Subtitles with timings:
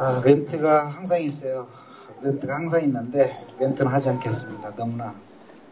[0.00, 1.66] 아, 멘트가 항상 있어요.
[2.22, 4.72] 멘트가 항상 있는데 멘트는 하지 않겠습니다.
[4.76, 5.12] 너무나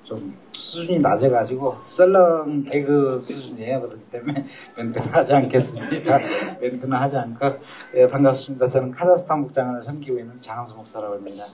[0.02, 3.82] 좀 수준이 낮아가지고 썰렁 개그 수준이에요.
[3.82, 4.44] 그렇기 때문에
[4.76, 6.18] 멘트는 하지 않겠습니다.
[6.60, 7.47] 멘트는 하지 않고
[7.94, 8.67] 예, 반갑습니다.
[8.67, 11.47] 저는 카자흐스탄 목장을 섬기고 있는 장한수 목사라고 합니다.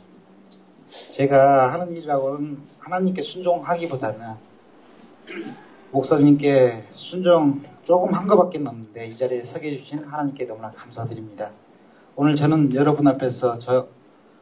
[1.11, 4.27] 제가 하는 일이라고는 하나님께 순종하기보다는
[5.91, 11.51] 목사님께 순종 조금 한 것밖에 없는데 이 자리에 서게 해주신 하나님께 너무나 감사드립니다.
[12.15, 13.89] 오늘 저는 여러분 앞에서 저,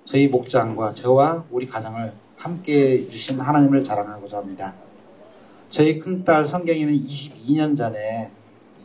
[0.04, 4.74] 저희 목장과 저와 우리 가정을 함께 해주신 하나님을 자랑하고자 합니다.
[5.68, 8.32] 저희 큰딸 성경이는 22년 전에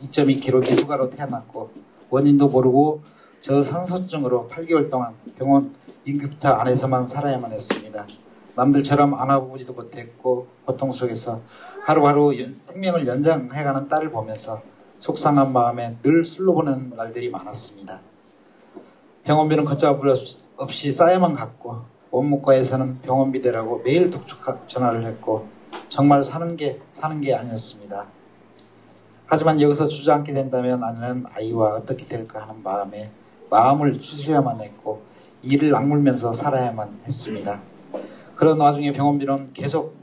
[0.02, 1.72] 2.2 기록 이수가로 태어났고
[2.10, 3.02] 원인도 모르고
[3.40, 8.06] 저 산소증으로 8개월 동안 병원 인큐부터 안에서만 살아야만 했습니다.
[8.54, 11.42] 남들처럼 안아보지도 못했고 고통 속에서
[11.82, 14.62] 하루하루 연, 생명을 연장해가는 딸을 보면서
[15.00, 18.00] 속상한 마음에 늘 술로 보는 날들이 많았습니다.
[19.26, 20.14] 병원비는 걷잡을
[20.56, 21.80] 없이 쌓여만 갔고
[22.12, 25.48] 원무과에서는 병원비 대라고 매일 독촉 전화를 했고
[25.88, 28.06] 정말 사는 게 사는 게 아니었습니다.
[29.26, 33.10] 하지만 여기서 주저앉게 된다면 나는 아이와 어떻게 될까 하는 마음에
[33.50, 35.02] 마음을 추스려야만 했고
[35.42, 37.60] 이를 악물면서 살아야만 했습니다.
[38.36, 39.96] 그런 와중에 병원비는 계속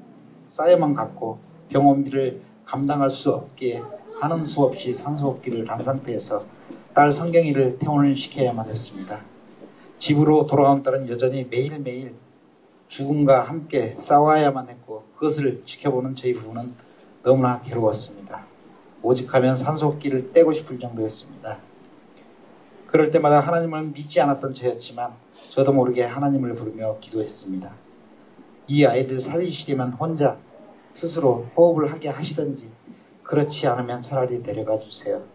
[0.50, 1.39] 쌓여만 갔고
[1.70, 3.81] 병원비를 감당할 수 없기에
[4.20, 6.44] 하는 수 없이 산소호흡기를 간 상태에서
[6.94, 9.22] 딸 성경이를 퇴원을 시켜야만 했습니다.
[9.97, 12.13] 집으로 돌아온 딸은 여전히 매일매일
[12.88, 16.75] 죽음과 함께 싸워야만 했고 그것을 지켜보는 저희 부부는
[17.23, 18.45] 너무나 괴로웠습니다.
[19.02, 21.58] 오직하면 산소호흡기를 떼고 싶을 정도였습니다.
[22.86, 25.14] 그럴 때마다 하나님을 믿지 않았던 저였지만
[25.49, 27.73] 저도 모르게 하나님을 부르며 기도했습니다.
[28.67, 30.38] 이 아이를 살리시려면 혼자
[30.94, 32.69] 스스로 호흡을 하게 하시든지
[33.23, 35.33] 그렇지 않으면 차라리 데려가 주세요.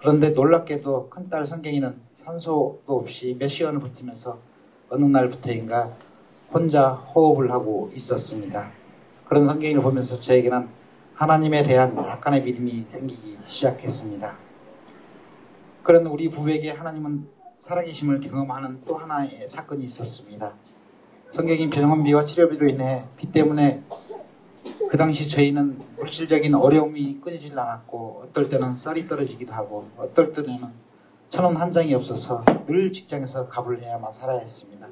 [0.00, 4.38] 그런데 놀랍게도 큰딸 성경이는 산소도 없이 몇 시간을 버티면서
[4.90, 5.96] 어느 날부터인가
[6.52, 8.70] 혼자 호흡을 하고 있었습니다.
[9.24, 10.68] 그런 성경을 보면서 저에게는
[11.14, 14.36] 하나님에 대한 약간의 믿음이 생기기 시작했습니다.
[15.82, 17.26] 그런 우리 부부에게 하나님은
[17.60, 20.54] 살아계심을 경험하는 또 하나의 사건이 있었습니다.
[21.30, 23.82] 성경인 병원비와 치료비로 인해 비 때문에
[24.90, 30.58] 그 당시 저희는 물질적인 어려움이 끊이질 않았고 어떨 때는 쌀이 떨어지기도 하고 어떨 때는
[31.28, 34.86] 천 원 한 장이 없어서 늘 직장에서 값을 해야만 살아야 했습니다.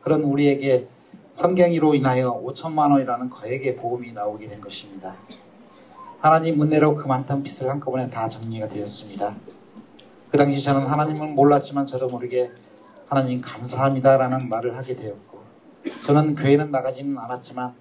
[0.00, 0.86] 그런 우리에게
[1.34, 5.16] 성경이로 인하여 5천만 원이라는 거액의 보험이 나오게 된 것입니다.
[6.20, 9.34] 하나님 은혜로 그 많던 빚을 한꺼번에 다 정리가 되었습니다.
[10.30, 12.50] 그 당시 저는 하나님을 몰랐지만 저도 모르게
[13.08, 15.38] 하나님 감사합니다라는 말을 하게 되었고
[16.04, 17.74] 저는 교회는 나가지는 않았지만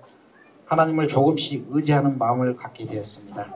[0.68, 3.54] 하나님을 조금씩 의지하는 마음을 갖게 되었습니다.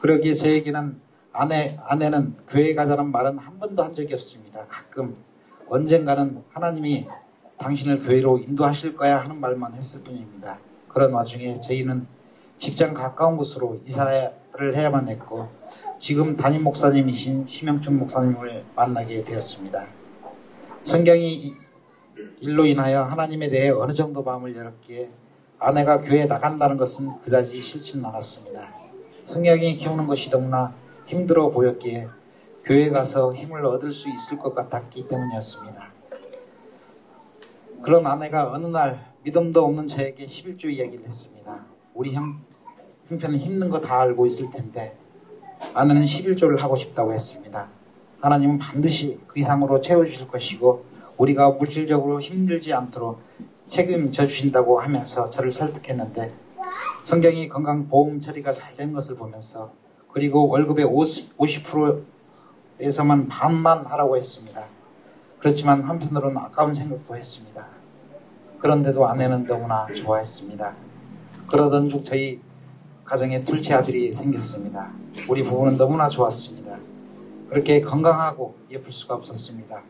[0.00, 1.00] 그러기에 저에게는
[1.32, 4.66] 아내, 아내는 교회 가자는 말은 한 번도 한 적이 없습니다.
[4.68, 5.16] 가끔
[5.68, 7.06] 언젠가는 하나님이
[7.58, 10.58] 당신을 교회로 인도하실 거야 하는 말만 했을 뿐입니다.
[10.88, 12.06] 그런 와중에 저희는
[12.58, 14.32] 직장 가까운 곳으로 이사를
[14.74, 15.48] 해야만 했고
[15.98, 19.86] 지금 담임 목사님이신 심영춘 목사님을 만나게 되었습니다.
[20.82, 21.54] 성경이
[22.40, 25.10] 일로 인하여 하나님에 대해 어느 정도 마음을 열었기에
[25.58, 28.68] 아내가 교회에 나간다는 것은 그다지 싫지는 않았습니다.
[29.24, 30.72] 성경이 키우는 것이 너무나
[31.06, 32.08] 힘들어 보였기에
[32.64, 35.92] 교회 가서 힘을 얻을 수 있을 것 같았기 때문이었습니다.
[37.82, 41.64] 그런 아내가 어느 날 믿음도 없는 저에게 11조 이야기를 했습니다.
[41.94, 42.40] 우리 형,
[43.08, 44.96] 형편은 힘든 거 다 알고 있을 텐데
[45.74, 47.68] 아내는 11조를 하고 싶다고 했습니다.
[48.20, 50.84] 하나님은 반드시 그 이상으로 채워주실 것이고
[51.16, 53.20] 우리가 물질적으로 힘들지 않도록
[53.68, 56.32] 책임져 주신다고 하면서 저를 설득했는데
[57.04, 59.72] 성경이 건강보험 처리가 잘 된 것을 보면서
[60.12, 64.64] 그리고 월급의 50, 50%에서만 반만 하라고 했습니다.
[65.40, 67.66] 그렇지만 한편으로는 아까운 생각도 했습니다.
[68.60, 70.74] 그런데도 아내는 너무나 좋아했습니다.
[71.48, 72.40] 그러던 중 저희
[73.04, 74.92] 가정에 둘째 아들이 생겼습니다.
[75.28, 76.78] 우리 부부는 너무나 좋았습니다.
[77.48, 79.82] 그렇게 건강하고 예쁠 수가 없었습니다.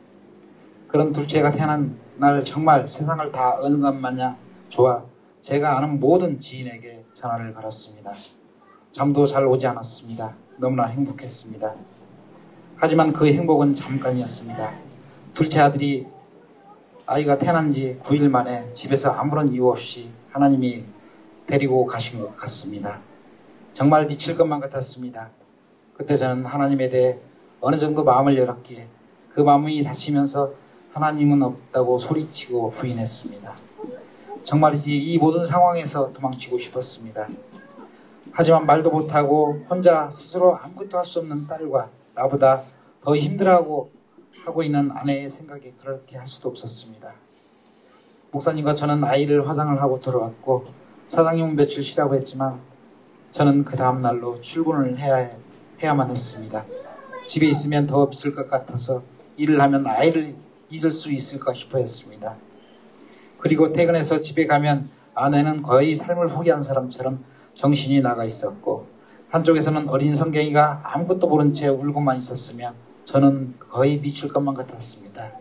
[0.88, 4.36] 그런 둘째가 태어난 날 정말 세상을 다 어느 것 마냥
[4.70, 5.04] 좋아
[5.42, 8.14] 제가 아는 모든 지인에게 전화를 걸었습니다.
[8.92, 10.34] 잠도 잘 오지 않았습니다.
[10.56, 11.74] 너무나 행복했습니다.
[12.76, 14.72] 하지만 그 행복은 잠깐이었습니다.
[15.34, 16.06] 둘째 아들이
[17.06, 20.84] 아이가 태어난 지 9일 만에 집에서 아무런 이유 없이 하나님이
[21.46, 23.00] 데리고 가신 것 같습니다.
[23.74, 25.30] 정말 미칠 것만 같았습니다.
[25.94, 27.18] 그때 저는 하나님에 대해
[27.60, 28.88] 어느 정도 마음을 열었기에
[29.30, 30.52] 그 마음이 다치면서
[30.92, 33.54] 하나님은 없다고 소리치고 부인했습니다.
[34.44, 37.28] 정말이지 이 모든 상황에서 도망치고 싶었습니다.
[38.32, 42.62] 하지만 말도 못하고 혼자 스스로 아무것도 할 수 없는 딸과 나보다
[43.02, 43.90] 더 힘들어하고
[44.44, 47.12] 하고 있는 아내의 생각이 그렇게 할 수도 없었습니다.
[48.30, 50.66] 목사님과 저는 아이를 화장을 하고 돌아왔고
[51.08, 52.60] 사장님은 며칠 쉬라고 했지만
[53.32, 55.30] 저는 그 다음 날로 출근을 해야,
[55.82, 56.64] 해야만 했습니다.
[57.26, 59.02] 집에 있으면 더 미칠 것 같아서
[59.36, 60.34] 일을 하면 아이를
[60.70, 62.36] 잊을 수 있을까 싶어 했습니다.
[63.38, 67.24] 그리고 퇴근해서 집에 가면 아내는 거의 삶을 포기한 사람처럼
[67.54, 68.86] 정신이 나가 있었고
[69.30, 72.74] 한쪽에서는 어린 성경이가 아무것도 모른 채 울고만 있었으며
[73.04, 75.32] 저는 거의 미칠 것만 같았습니다.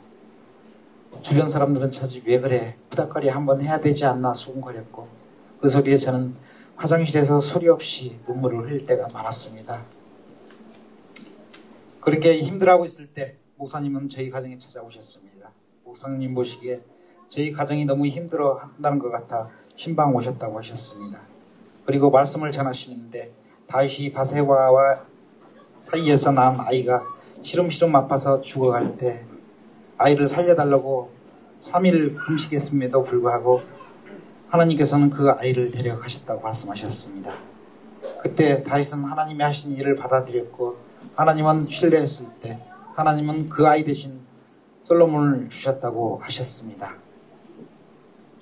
[1.22, 5.08] 주변 사람들은 저지 왜 그래 부닥거리 한번 해야 되지 않나 수군거렸고
[5.60, 6.36] 그 소리에 저는
[6.76, 9.84] 화장실에서 소리 없이 눈물을 흘릴 때가 많았습니다.
[12.02, 15.50] 그렇게 힘들어하고 있을 때 목사님은 저희 가정에 찾아오셨습니다.
[15.84, 16.82] 목사님 보시기에
[17.28, 21.22] 저희 가정이 너무 힘들어 한다는 것 같아 신방 오셨다고 하셨습니다.
[21.86, 23.34] 그리고 말씀을 전하시는데
[23.68, 25.06] 다시 바세와와
[25.80, 27.04] 사이에서 낳은 아이가
[27.42, 29.26] 시름시름 아파서 죽어갈 때
[29.98, 31.12] 아이를 살려달라고
[31.60, 33.62] 3일 금식했음에도 불구하고
[34.50, 37.34] 하나님께서는 그 아이를 데려가셨다고 말씀하셨습니다.
[38.22, 40.78] 그때 다윗은 하나님이 하신 일을 받아들였고
[41.16, 42.67] 하나님은 신뢰했을 때
[42.98, 44.22] 하나님은 그 아이 대신
[44.82, 46.96] 솔로몬을 주셨다고 하셨습니다.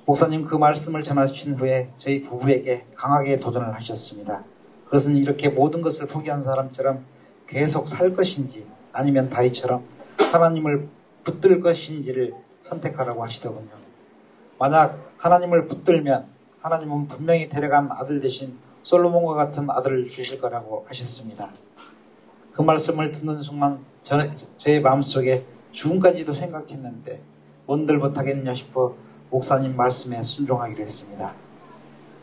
[0.05, 4.45] 목사님 그 말씀을 전하신 후에 저희 부부에게 강하게 도전을 하셨습니다.
[4.85, 7.03] 그것은 이렇게 모든 것을 포기한 사람처럼
[7.47, 9.83] 계속 살 것인지 아니면 다이처럼
[10.31, 10.87] 하나님을
[11.25, 13.71] 붙들 것인지를 선택하라고 하시더군요.
[14.57, 16.27] 만약 하나님을 붙들면
[16.61, 21.51] 하나님은 분명히 데려간 아들 대신 솔로몬과 같은 아들을 주실 거라고 하셨습니다.
[22.53, 24.19] 그 말씀을 듣는 순간 저,
[24.67, 27.23] 의 마음속에 죽음까지도 생각했는데
[27.65, 28.95] 뭔들 못하겠냐 싶어
[29.31, 31.33] 목사님 말씀에 순종하기로 했습니다.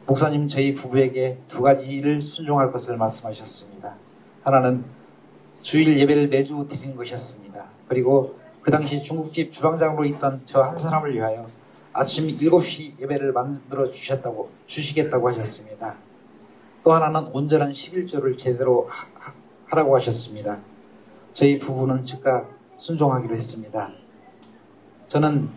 [0.07, 3.97] 목사님 저희 부부에게 두 가지를 순종할 것을 말씀하셨습니다.
[4.45, 4.85] 하나는
[5.61, 7.67] 주일 예배를 매주 드리는 것이었습니다.
[7.89, 11.49] 그리고 그 당시 중국집 주방장으로 있던 저 한 사람을 위하여
[11.93, 15.97] 아침 7시 예배를 만들어 주셨다고 주시겠다고 하셨습니다.
[16.85, 19.33] 또 하나는 온전한 11조를 제대로 하,
[19.67, 20.61] 하라고 하셨습니다.
[21.33, 23.91] 저희 부부는 즉각 순종하기로 했습니다.
[25.09, 25.49] 저는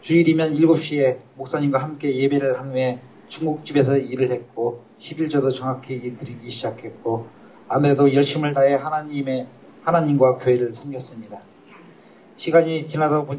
[0.00, 7.26] 주일이면 7시에 목사님과 함께 예배를 한 후에 중국집에서 일을 했고 11조도 정확히 드리기 시작했고
[7.66, 9.48] 아내도 열심을 다해 하나님의
[9.82, 11.40] 하나님과 교회를 섬겼습니다.
[12.36, 13.34] 시간이 지나다 보,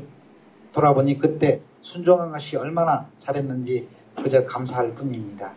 [0.74, 3.88] 돌아보니 그때 순종한 것이 얼마나 잘했는지
[4.22, 5.54] 그저 감사할 뿐입니다.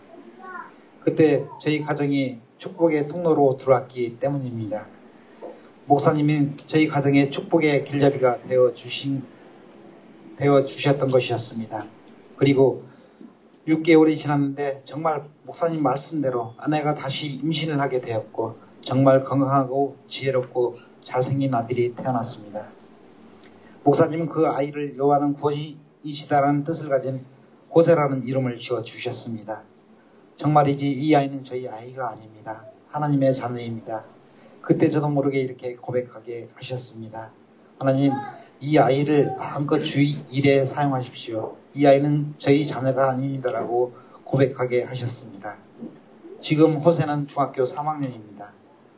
[1.01, 4.98] 그때 저희 가정이 축복의 통로로 들어왔기 때문입니다.
[5.89, 9.23] 목사님이 저희 가정의 축복의 길잡이가 되어 주신
[10.37, 11.87] 되어 주셨던 것이었습니다.
[12.37, 12.85] 그리고
[13.67, 21.95] 6개월이 지났는데 정말 목사님 말씀대로 아내가 다시 임신을 하게 되었고 정말 건강하고 지혜롭고 잘생긴 아들이
[21.95, 22.69] 태어났습니다.
[23.83, 27.25] 목사님은 그 아이를 여호와는 구원이시다라는 뜻을 가진
[27.71, 29.63] 고세라는 이름을 지어 주셨습니다.
[30.37, 32.67] 정말이지 이 아이는 저희 아이가 아닙니다.
[32.89, 34.18] 하나님의 자녀입니다.
[34.61, 37.31] 그때 저도 모르게 이렇게 고백하게 하셨습니다.
[37.79, 38.13] 하나님,
[38.61, 41.57] 이 아이를 마음껏 주의 일에 사용하십시오.
[41.75, 43.95] 이 아이는 저희 자녀가 아닙니다라고
[44.25, 45.57] 고백하게 하셨습니다.
[46.41, 48.49] 지금 호세는 중학교 3학년입니다.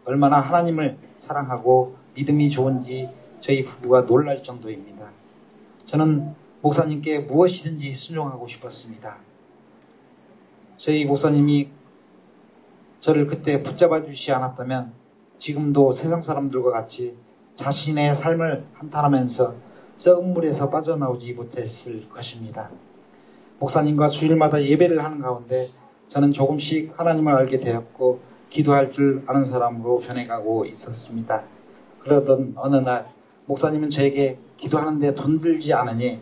[0.04, 3.08] 얼마나 하나님을 사랑하고 믿음이 좋은지
[3.40, 5.10] 저희 부부가 놀랄 정도입니다.
[5.86, 9.18] 저는 목사님께 무엇이든지 순종하고 싶었습니다.
[10.76, 11.70] 저희 목사님이
[13.00, 14.99] 저를 그때 붙잡아 주시지 않았다면
[15.40, 17.16] 지금도 세상 사람들과 같이
[17.54, 19.54] 자신의 삶을 한탄하면서
[19.96, 22.70] 썩은 물에서 빠져나오지 못했을 것입니다.
[23.58, 25.70] 목사님과 주일마다 예배를 하는 가운데
[26.08, 28.20] 저는 조금씩 하나님을 알게 되었고
[28.50, 31.42] 기도할 줄 아는 사람으로 변해가고 있었습니다.
[32.02, 33.08] 그러던 어느 날
[33.46, 36.20] 목사님은 저에게 기도하는데 돈 들지 않으니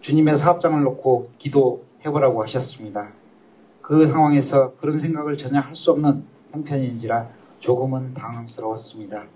[0.00, 3.12] 주님의 사업장을 놓고 기도해보라고 하셨습니다.
[3.80, 9.26] 그 상황에서 그런 생각을 전혀 할 수 없는 형편인지라 조금은 당황스러웠습니다.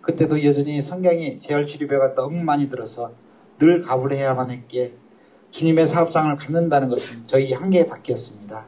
[0.00, 3.12] 그때도 여전히 성경이 재활 치료비가 너무 많이 들어서
[3.58, 4.94] 늘 가불 해야만 했기에
[5.50, 8.64] 주님의 사업장을 갖는다는 것은 저희 한계 밖이었습니다.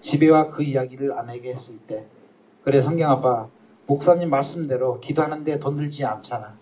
[0.00, 2.06] 집에와 그 이야기를 아내에게 했을 때
[2.62, 3.48] 그래 성경 아빠
[3.86, 6.58] 목사님 말씀대로 기도하는데 돈 들지 않잖아.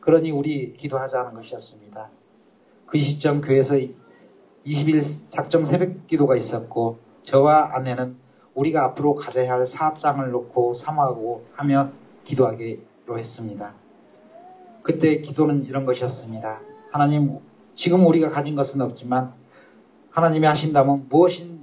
[0.00, 2.10] 그러니 우리 기도하자는 것이었습니다.
[2.86, 3.74] 그 시점 교회에서
[4.64, 8.16] 20일 작정 새벽 기도가 있었고 저와 아내는
[8.58, 11.92] 우리가 앞으로 가져야 할 사업장을 놓고 사모하고 하며
[12.24, 13.74] 기도하기로 했습니다.
[14.82, 16.60] 그때 기도는 이런 것이었습니다.
[16.90, 17.38] 하나님,
[17.74, 19.32] 지금 우리가 가진 것은 없지만
[20.10, 21.60] 하나님이 하신다면 무엇인들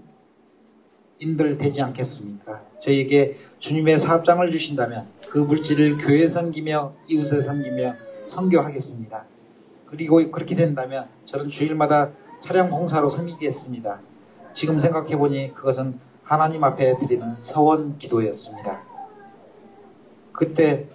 [1.58, 2.64] 되지 않겠습니까?
[2.82, 9.26] 저희에게 주님의 사업장을 주신다면 그 물질을 교회 섬기며 이웃을 섬기며 선교하겠습니다.
[9.88, 12.12] 그리고 그렇게 된다면 저는 주일마다
[12.42, 14.00] 차량 공사로 섬기겠습니다.
[14.54, 18.82] 지금 생각해보니 그것은 하나님 앞에 드리는 서원 기도였습니다.
[20.32, 20.90] 그때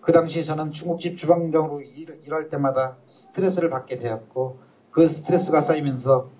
[0.00, 4.58] 그 당시 저는 중국집 주방장으로 일, 할 때마다 스트레스를 받게 되었고
[4.90, 6.30] 그 스트레스가 쌓이면서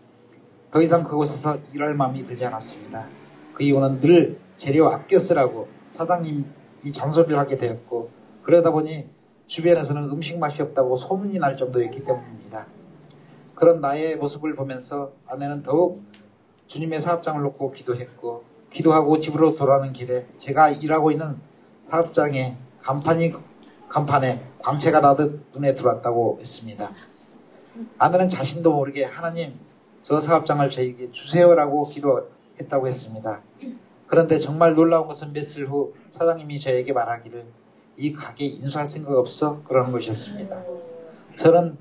[0.70, 3.06] 더 이상 그곳에서 일할 마음이 들지 않았습니다.
[3.52, 8.10] 그 이유는 늘 재료 아껴 쓰라고 사장님이 잔소리를 하게 되었고
[8.42, 9.06] 그러다 보니
[9.46, 12.66] 주변에서는 음식 맛이 없다고 소문이 날 정도였기 때문입니다.
[13.54, 16.02] 그런 나의 모습을 보면서 아내는 더욱
[16.68, 21.38] 주님의 사업장을 놓고 기도했고 기도하고 집으로 돌아오는 길에 제가 일하고 있는
[21.88, 23.34] 사업장에 간판이
[23.88, 26.92] 간판에 광채가 나듯 눈에 들어왔다고 했습니다.
[27.96, 29.58] 아내는 자신도 모르게 하나님
[30.02, 33.40] 저 사업장을 저에게 주세요라고 기도했다고 했습니다.
[34.06, 37.46] 그런데 정말 놀라운 것은 며칠 후 사장님이 저에게 말하기를
[37.96, 39.62] 이 가게 인수할 생각 없어?
[39.64, 40.62] 그러는 것이었습니다.
[41.36, 41.78] 저는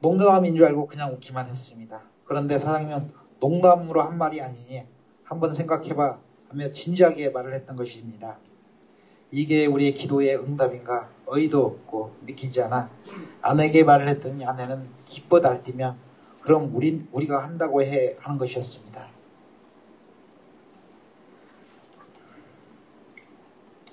[0.00, 2.00] 농담인 줄 알고 그냥 웃기만 했습니다.
[2.24, 4.84] 그런데 사장님은 농담으로 한 말이 아니니
[5.24, 6.18] 한번 생각해봐
[6.48, 8.38] 하며 진지하게 말을 했던 것입니다.
[9.30, 12.90] 이게 우리의 기도의 응답인가 어이도 없고 믿기지 않아
[13.42, 15.96] 아내에게 말을 했더니 아내는 기뻐 달뛰며
[16.40, 19.06] 그럼 우린 우리가 한다고 해 하는 것이었습니다.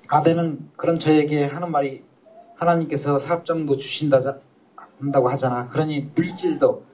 [0.08, 2.04] 아내는 그런 저에게 하는 말이
[2.56, 4.22] 하나님께서 사업장도 주신다
[5.00, 5.68] 한다고 하잖아.
[5.68, 6.86] 그러니 물질도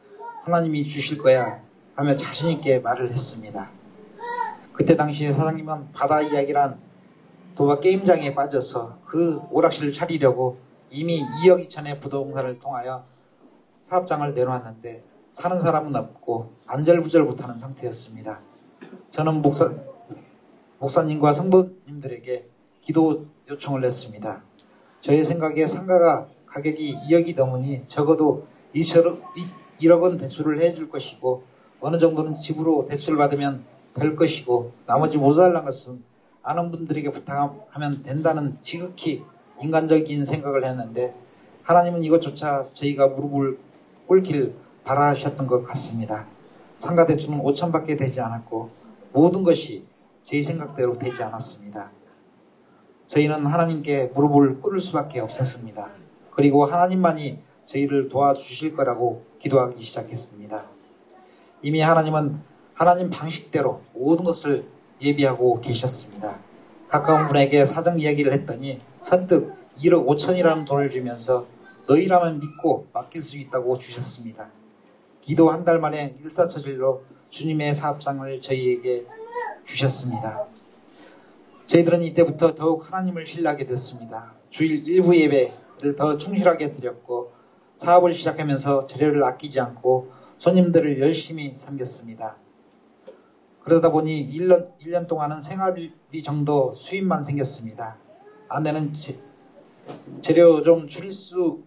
[0.44, 1.62] 하나님이 주실 거야
[2.02, 3.70] 하며 자신있게 말을 했습니다.
[4.74, 6.80] 그때 당시에 사장님은 바다 이야기란
[7.54, 10.58] 도박 게임장에 빠져서 그 오락실을 차리려고
[10.90, 13.06] 이미 2억 2천의 부동산을 통하여
[13.86, 15.04] 사업장을 내놓았는데
[15.34, 18.42] 사는 사람은 없고 안절부절 못하는 상태였습니다.
[19.12, 19.72] 저는 목사,
[20.80, 22.48] 목사님과 성도님들에게
[22.82, 24.42] 기도 요청을 했습니다.
[25.02, 29.22] 저의 생각에 상가가 가격이 2억이 넘으니 적어도 2억,
[29.80, 31.51] 1억 원 대출을 해줄 것이고
[31.82, 36.04] 어느 정도는 집으로 대출을 받으면 될 것이고 나머지 모자란 것은
[36.44, 39.24] 아는 분들에게 부탁하면 된다는 지극히
[39.62, 41.16] 인간적인 생각을 했는데
[41.64, 43.60] 하나님은 이것조차 저희가 무릎을
[44.08, 46.28] 꿇길 바라셨던 것 같습니다.
[46.80, 48.70] 상가 대출은 5천밖에 되지 않았고
[49.12, 49.86] 모든 것이
[50.24, 51.92] 저희 생각대로 되지 않았습니다.
[53.08, 55.90] 저희는 하나님께 무릎을 꿇을 수밖에 없었습니다.
[56.32, 60.81] 그리고 하나님만이 저희를 도와주실 거라고 기도하기 시작했습니다.
[61.62, 62.42] 이미 하나님은
[62.74, 64.66] 하나님 방식대로 모든 것을
[65.02, 66.40] 예비하고 계셨습니다.
[66.90, 71.46] 가까운 분에게 사정 이야기를 했더니 선뜻 1억 5천이라는 돈을 주면서
[71.88, 74.50] 너희라면 믿고 맡길 수 있다고 주셨습니다.
[75.22, 79.06] 기도 한 달 만에 일사처질로 주님의 사업장을 저희에게
[79.66, 80.46] 주셨습니다.
[81.68, 84.34] 저희들은 이때부터 더욱 하나님을 신뢰하게 됐습니다.
[84.50, 87.32] 주일 일부 예배를 더 충실하게 드렸고
[87.78, 90.12] 사업을 시작하면서 재료를 아끼지 않고
[90.42, 92.36] 손님들을 열심히 섬겼습니다.
[93.60, 95.94] 그러다 보니 1년, 1년 동안은 생활비
[96.24, 97.98] 정도 수입만 생겼습니다.
[98.50, 99.20] 아내는 제,
[100.22, 101.62] 재료 좀 줄일 수,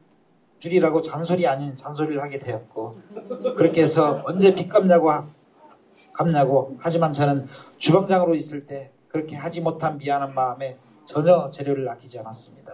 [0.58, 3.00] 줄이라고 잔소리 아닌 잔소리를 하게 되었고,
[3.56, 5.08] 그렇게 해서 언제 빚 갚냐고,
[6.12, 7.46] 갚냐고, 하지만 저는
[7.78, 12.72] 주방장으로 있을 때 그렇게 하지 못한 미안한 마음에 전혀 재료를 아끼지 않았습니다.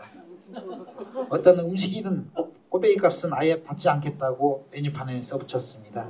[1.28, 2.30] 어떤 음식이든
[2.70, 6.08] 꼬베기 값은 아예 받지 않겠다고 메뉴판에 써붙였습니다.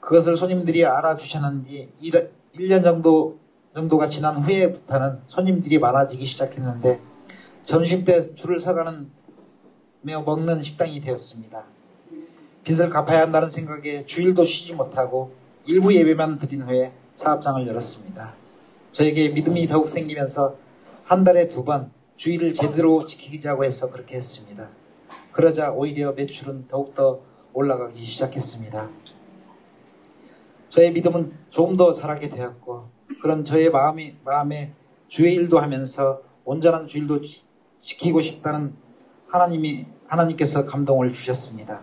[0.00, 3.38] 그것을 손님들이 알아주셨는지 1, 년 정도,
[3.74, 7.00] 정도가 지난 후에부터는 손님들이 많아지기 시작했는데
[7.62, 9.10] 점심 때 줄을 서가는
[10.02, 11.64] 매어 먹는 식당이 되었습니다.
[12.64, 15.32] 빚을 갚아야 한다는 생각에 주일도 쉬지 못하고
[15.66, 18.34] 일부 예배만 드린 후에 사업장을 열었습니다.
[18.92, 20.56] 저에게 믿음이 더욱 생기면서
[21.04, 24.68] 한 달에 두 번 주일을 제대로 지키자고 해서 그렇게 했습니다.
[25.34, 27.20] 그러자 오히려 매출은 더욱더
[27.52, 28.88] 올라가기 시작했습니다.
[30.70, 32.88] 저의 믿음은 조금 더 자라게 되었고
[33.20, 34.72] 그런 저의 마음이, 마음에
[35.08, 37.20] 주의 일도 하면서 온전한 주일도
[37.82, 38.74] 지키고 싶다는
[39.28, 41.82] 하나님이 하나님께서 감동을 주셨습니다.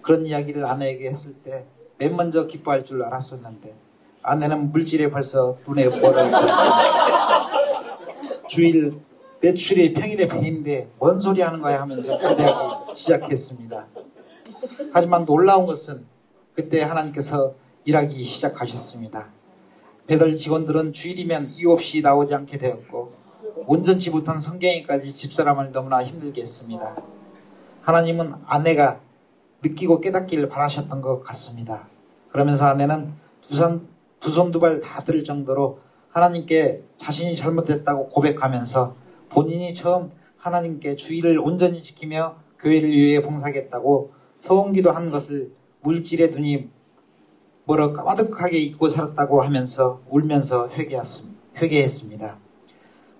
[0.00, 1.66] 그런 이야기를 아내에게 했을 때
[1.98, 3.74] 맨 먼저 기뻐할 줄 알았었는데
[4.22, 6.76] 아내는 물질에 벌써 눈에 뻘어 있었습니다.
[8.46, 9.00] 주일
[9.40, 13.86] 매출이 평일에 배인데 뭔 소리 하는 거야 하면서 반대하기 시작했습니다.
[14.92, 16.06] 하지만 놀라운 것은
[16.54, 19.28] 그때 하나님께서 일하기 시작하셨습니다.
[20.06, 23.12] 배달 직원들은 주일이면 이유 없이 나오지 않게 되었고
[24.10, 26.96] 못한 성경이까지 집사람을 너무나 힘들게 했습니다.
[27.82, 29.00] 하나님은 아내가
[29.62, 31.88] 느끼고 깨닫기를 바라셨던 것 같습니다.
[32.30, 33.14] 그러면서 아내는
[34.20, 35.78] 두 손 두발다들 정도로
[36.10, 38.96] 하나님께 자신이 잘못했다고 고백하면서
[39.28, 45.52] 본인이 처음 하나님께 주의를 온전히 지키며 교회를 위해 봉사하겠다고 서원기도 한 것을
[45.82, 46.68] 물질에 두니
[47.64, 50.70] 뭐로 까마득하게 잊고 살았다고 하면서 울면서
[51.56, 52.38] 회개했습니다.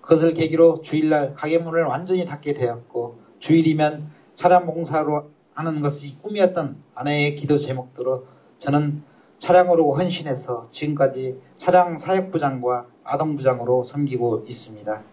[0.01, 7.35] 그것을 계기로 주일날 가게 문을 완전히 닫게 되었고 주일이면 차량 봉사로 하는 것이 꿈이었던 아내의
[7.35, 8.25] 기도 제목대로
[8.57, 9.03] 저는
[9.39, 15.03] 차량으로 헌신해서 지금까지 차량 사역부장과 아동부장으로 섬기고 있습니다.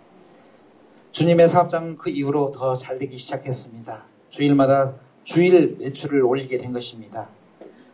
[1.14, 4.02] 주님의 사업장 그 이후로 더 잘 되기 시작했습니다.
[4.30, 7.28] 주일마다 주일 매출을 올리게 된 것입니다.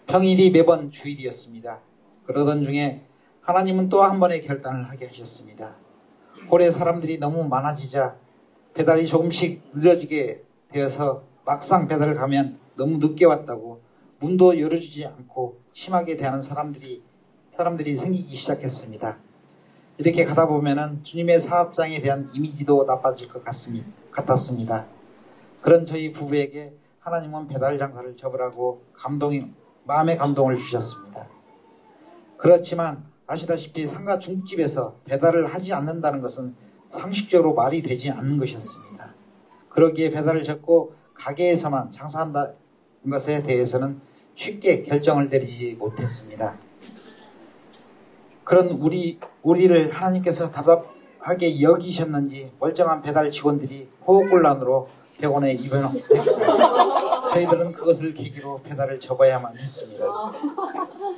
[0.06, 1.80] 평일이 매번 주일이었습니다.
[2.24, 3.02] 그러던 중에
[3.42, 5.74] 하나님은 또 한 번의 결단을 하게 하셨습니다.
[6.48, 8.16] 올해 사람들이 너무 많아지자
[8.72, 13.82] 배달이 조금씩 늦어지게 되어서 막상 배달을 가면 너무 늦게 왔다고
[14.20, 17.02] 문도 열어주지 않고 심하게 대하는 사람들이
[17.52, 19.18] 사람들이 생기기 시작했습니다.
[20.00, 23.86] 이렇게 가다 보면은 주님의 사업장에 대한 이미지도 나빠질 것 같습니다.
[24.10, 24.86] 같았습니다.
[25.60, 29.50] 그런 저희 부부에게 하나님은 배달 장사를 접으라고 감동이
[29.84, 31.28] 마음의 감동을 주셨습니다.
[32.38, 36.54] 그렇지만 아시다시피 상가 중집에서 배달을 하지 않는다는 것은
[36.88, 39.14] 상식적으로 말이 되지 않는 것이었습니다.
[39.68, 42.54] 그러기에 배달을 접고 가게에서만 장사한다는
[43.10, 44.00] 것에 대해서는
[44.34, 46.69] 쉽게 결정을 내리지 못했습니다.
[48.50, 54.88] 그런 우리, 우리를 하나님께서 답답하게 여기셨는지 멀쩡한 배달 직원들이 호흡곤란으로
[55.20, 56.00] 병원에 입원했고
[57.30, 60.04] 저희들은 그것을 계기로 배달을 접어야만 했습니다.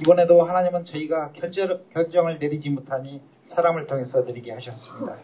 [0.02, 5.16] 이번에도 하나님은 저희가 결정, 결정을 내리지 못하니 사람을 통해서 드리게 하셨습니다.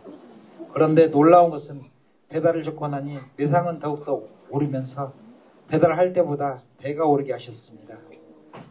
[0.73, 1.83] 그런데 놀라운 것은
[2.31, 5.13] 배달을 접고 나니 매상은 더욱더 오르면서
[5.67, 7.99] 배달할 때보다 배가 오르게 하셨습니다.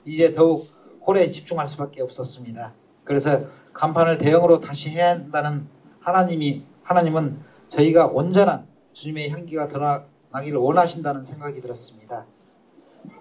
[0.05, 0.67] 이제 더욱
[1.05, 2.73] 홀에 집중할 수밖에 없었습니다.
[3.07, 5.67] 그래서 간판을 대형으로 다시 해야 한다는
[6.01, 12.25] 하나님이 하나님은 저희가 온전한 주님의 향기가 드러나기를 원하신다는 생각이 들었습니다.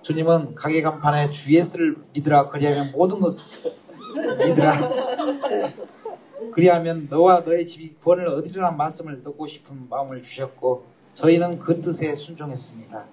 [0.02, 3.42] 주님은 가게 간판에 주 예수를 믿으라 그리하면 모든 것을
[4.38, 4.72] 믿으라
[6.54, 13.04] 그리하면 너와 너의 집이 구원을 얻으리라는 말씀을 듣고 싶은 마음을 주셨고 저희는 그 뜻에 순종했습니다.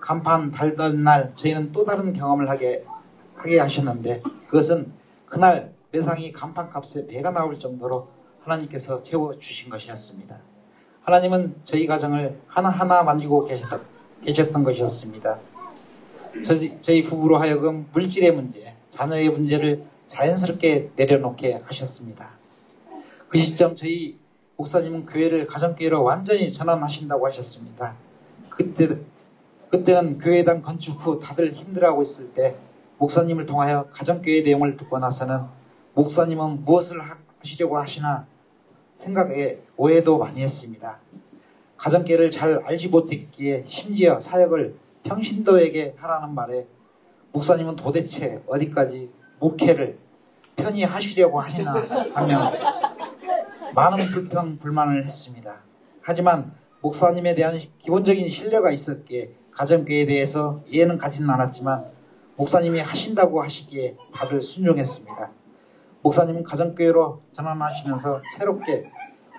[0.00, 2.84] 간판 달던 날 저희는 또 다른 경험을 하게
[3.34, 4.92] 하게 하셨는데 그것은
[5.26, 8.08] 그날 매상이 간판 값에 배가 나올 정도로
[8.40, 10.36] 하나님께서 채워 주신 것이었습니다.
[11.02, 13.80] 하나님은 저희 가정을 하나하나 만지고 계셨던,
[14.24, 15.38] 계셨던 것이었습니다.
[16.44, 22.30] 저희, 저희 부부로 하여금 물질의 문제, 자녀의 문제를 자연스럽게 내려놓게 하셨습니다.
[23.28, 24.18] 그 시점 저희
[24.56, 27.94] 목사님은 교회를 가정교회로 완전히 전환하신다고 하셨습니다.
[28.50, 28.98] 그때,
[29.70, 32.56] 그때는 교회당 건축 후 다들 힘들어하고 있을 때
[32.98, 35.63] 목사님을 통하여 가정교회 내용을 듣고 나서는
[35.94, 37.00] 목사님은 무엇을
[37.40, 38.26] 하시려고 하시나
[38.98, 40.98] 생각에 오해도 많이 했습니다.
[41.76, 46.66] 가정계를 잘 알지 못했기에 심지어 사역을 평신도에게 하라는 말에
[47.32, 49.98] 목사님은 도대체 어디까지 목회를
[50.56, 51.74] 편히 하시려고 하시나
[52.14, 52.52] 하며
[53.74, 55.60] 많은 불평 불만을 했습니다.
[56.00, 61.84] 하지만 목사님에 대한 기본적인 신뢰가 있었기에 가정교에 대해서 이해는 가지는 않았지만
[62.36, 65.43] 목사님이 하신다고 하시기에 다들 순종했습니다.
[66.04, 68.90] 목사님은 가정교회로 전환하시면서 새롭게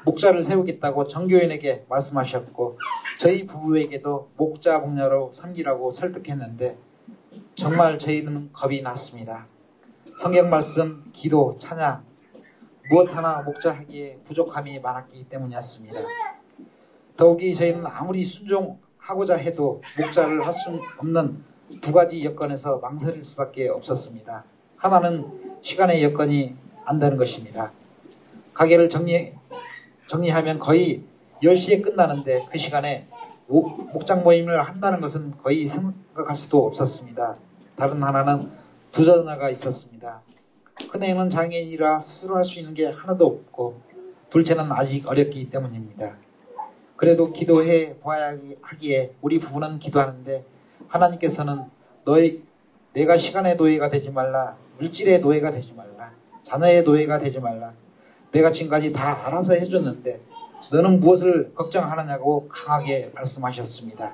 [0.04, 2.80] 목자를 세우겠다고 정교인에게 말씀하셨고
[3.20, 6.78] 저희 부부에게도 목자 목녀로 섬기라고 설득했는데
[7.56, 9.46] 정말 저희는 겁이 났습니다.
[10.18, 12.04] 성경 말씀, 기도, 찬양
[12.90, 16.00] 무엇 하나 목자하기에 부족함이 많았기 때문이었습니다.
[17.16, 21.44] 더욱이 저희는 아무리 순종하고자 해도 목자를 할 수 없는
[21.82, 24.44] 두 가지 여건에서 망설일 수밖에 없었습니다.
[24.78, 27.72] 하나는 시간의 여건이 안 되는 것입니다.
[28.54, 29.34] 가게를 정리,
[30.06, 31.04] 정리하면 거의
[31.42, 33.08] 10시에 끝나는데 그 시간에
[33.48, 37.38] 목장 모임을 한다는 것은 거의 생각할 수도 없었습니다.
[37.76, 38.52] 다른 하나는
[38.92, 40.22] 부전화가 있었습니다.
[40.92, 43.82] 큰애는 장애인이라 스스로 할 수 있는 게 하나도 없고
[44.30, 46.16] 둘째는 아직 어렸기 때문입니다.
[46.96, 50.46] 그래도 기도해 보아야 하기에 우리 부부는 기도하는데
[50.90, 51.64] 하나님께서는
[52.04, 52.44] 너희
[52.94, 56.12] 내가 시간의 노예가 되지 말라 물질의 노예가 되지 말라.
[56.44, 57.74] 자녀의 노예가 되지 말라.
[58.32, 60.22] 내가 지금까지 다 알아서 해줬는데
[60.72, 64.14] 너는 무엇을 걱정하느냐고 강하게 말씀하셨습니다.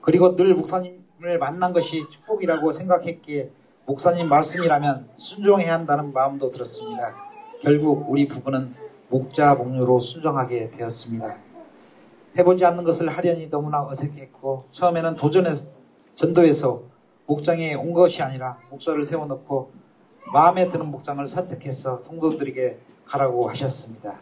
[0.00, 3.50] 그리고 늘 목사님을 만난 것이 축복이라고 생각했기에
[3.84, 7.14] 목사님 말씀이라면 순종해야 한다는 마음도 들었습니다.
[7.60, 8.72] 결국 우리 부부는
[9.08, 11.36] 목자 목료로 순종하게 되었습니다.
[12.38, 15.68] 해보지 않는 것을 하려니 너무나 어색했고 처음에는 도전해서
[16.14, 16.89] 전도에서
[17.30, 19.70] 목장에 온 것이 아니라 목사를 세워놓고
[20.32, 24.20] 마음에 드는 목장을 선택해서 성도들에게 가라고 하셨습니다.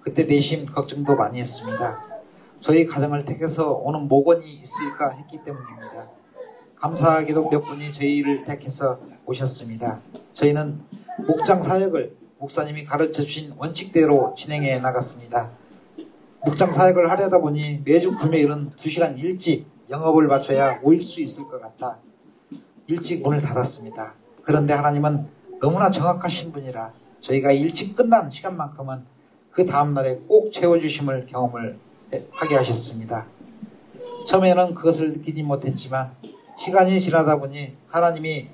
[0.00, 1.98] 그때 내심 걱정도 많이 했습니다.
[2.60, 6.08] 저희 가정을 택해서 오는 목원이 있을까 했기 때문입니다.
[6.76, 10.00] 감사하게도 몇 분이 저희를 택해서 오셨습니다.
[10.32, 10.80] 저희는
[11.26, 15.50] 목장 사역을 목사님이 가르쳐 주신 원칙대로 진행해 나갔습니다.
[16.44, 21.98] 목장 사역을 하려다 보니 매주 금요일은 2시간 일찍 영업을 마쳐야 모일 수 있을 것 같아
[22.88, 24.14] 일찍 문을 닫았습니다.
[24.42, 25.26] 그런데 하나님은
[25.60, 29.04] 너무나 정확하신 분이라 저희가 일찍 끝난 시간만큼은
[29.50, 31.78] 그 다음날에 꼭 채워주심을 경험을
[32.30, 33.26] 하게 하셨습니다.
[34.26, 36.12] 처음에는 그것을 느끼지 못했지만
[36.58, 38.48] 시간이 지나다 보니 하나님이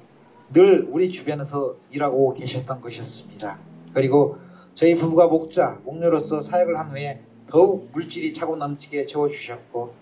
[0.53, 3.59] 늘 우리 주변에서 일하고 계셨던 것이었습니다.
[3.95, 4.39] 그리고
[4.75, 9.95] 저희 부부가 목자, 목녀로서 사역을 한 후에 더욱 물질이 차고 넘치게 채워주셨고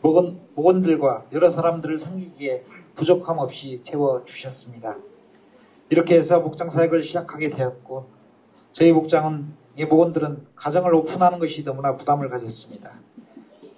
[0.00, 4.96] 목원, 목원들과 여러 사람들을 섬기기에 부족함 없이 채워주셨습니다.
[5.90, 8.08] 이렇게 해서 목장 사역을 시작하게 되었고
[8.72, 13.00] 저희 목장은 이 목원들은 가정을 오픈하는 것이 너무나 부담을 가졌습니다.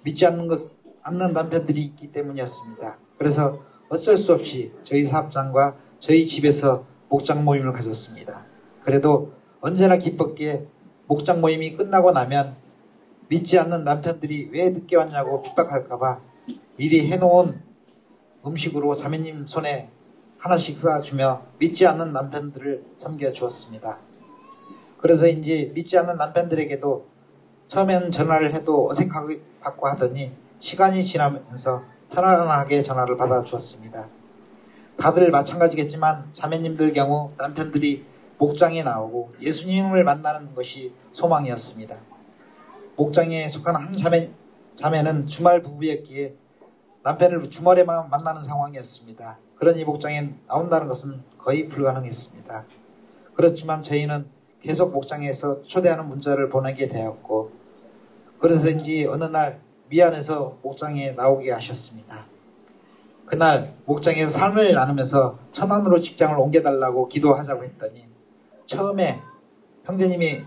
[0.03, 2.97] 믿지 않는 것 않는 남편들이 있기 때문이었습니다.
[3.17, 8.45] 그래서 어쩔 수 없이 저희 사업장과 저희 집에서 목장 모임을 가졌습니다.
[8.83, 10.67] 그래도 언제나 기뻤기에
[11.07, 12.55] 목장 모임이 끝나고 나면
[13.29, 16.21] 믿지 않는 남편들이 왜 늦게 왔냐고 핍박할까봐
[16.77, 17.66] 미리 해놓은
[18.47, 19.89] 음식으로 자매님 손에
[20.37, 23.99] 하나씩 쌓아주며 믿지 않는 남편들을 섬겨주었습니다.
[24.99, 27.05] 그래서인지 믿지 않는 남편들에게도
[27.67, 34.07] 처음에는 전화를 해도 어색하게 받고 하더니 시간이 지나면서 편안하게 전화를 받아주었습니다.
[34.97, 38.05] 다들 마찬가지겠지만 자매님들 경우 남편들이
[38.37, 41.99] 목장에 나오고 예수님을 만나는 것이 소망이었습니다.
[42.95, 44.31] 목장에 속한 한 자매,
[44.75, 46.35] 자매는 주말 부부였기에
[47.07, 49.37] 남편을 주말에만 만나는 상황이었습니다.
[49.55, 52.65] 그러니 목장에 나온다는 것은 거의 불가능했습니다.
[53.33, 54.27] 그렇지만 저희는
[54.61, 57.51] 계속 목장에서 초대하는 문자를 보내게 되었고
[58.39, 62.25] 그래서인지 어느 날 미안해서 목장에 나오게 하셨습니다.
[63.25, 68.05] 그날 목장에서 삶을 나누면서 천안으로 직장을 옮겨달라고 기도하자고 했더니
[68.65, 69.21] 처음에
[69.85, 70.43] 형제님이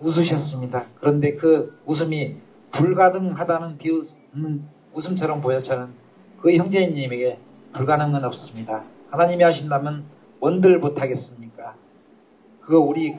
[0.00, 0.86] 웃으셨습니다.
[1.00, 2.36] 그런데 그 웃음이
[2.70, 5.92] 불가능하다는 비웃는 웃음처럼 보여 저는
[6.40, 7.38] 그 형제님에게
[7.72, 8.84] 불가능은 없습니다.
[9.10, 10.04] 하나님이 하신다면
[10.40, 11.76] 원들 못하겠습니까?
[12.60, 13.16] 그거 우리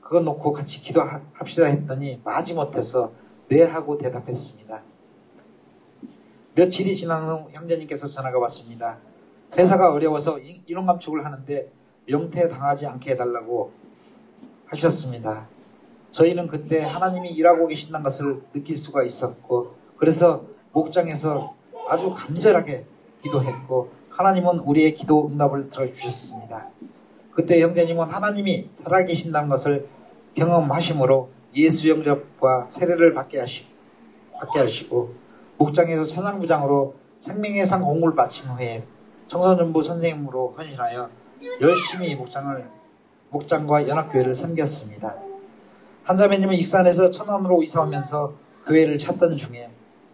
[0.00, 3.12] 그거 놓고 같이 기도합시다 했더니 마지못해서
[3.48, 4.82] 네 하고 대답했습니다.
[6.54, 8.98] 며칠이 지난 후 형제님께서 전화가 왔습니다.
[9.56, 11.72] 회사가 어려워서 인원 감축을 하는데
[12.06, 13.72] 명태 당하지 않게 해달라고
[14.66, 15.48] 하셨습니다.
[16.10, 21.54] 저희는 그때 하나님이 일하고 계신다는 것을 느낄 수가 있었고 그래서 목장에서
[21.88, 22.86] 아주 간절하게
[23.22, 26.68] 기도했고 하나님은 우리의 기도 응답을 들어주셨습니다.
[27.32, 29.88] 그때 형제님은 하나님이 살아계신다는 것을
[30.34, 33.66] 경험하심으로 예수 영접과 세례를 받게, 하시,
[34.40, 35.14] 받게 하시고
[35.58, 38.84] 목장에서 찬양부장으로 생명의 상 공을 마친 후에
[39.28, 41.08] 청소년부 선생님으로 헌신하여
[41.60, 42.68] 열심히 목장을
[43.30, 45.16] 목장과 연합교회를 섬겼습니다.
[46.04, 48.34] 한자매님은 익산에서 천안으로 이사 오면서
[48.66, 49.70] 교회를 찾던 중에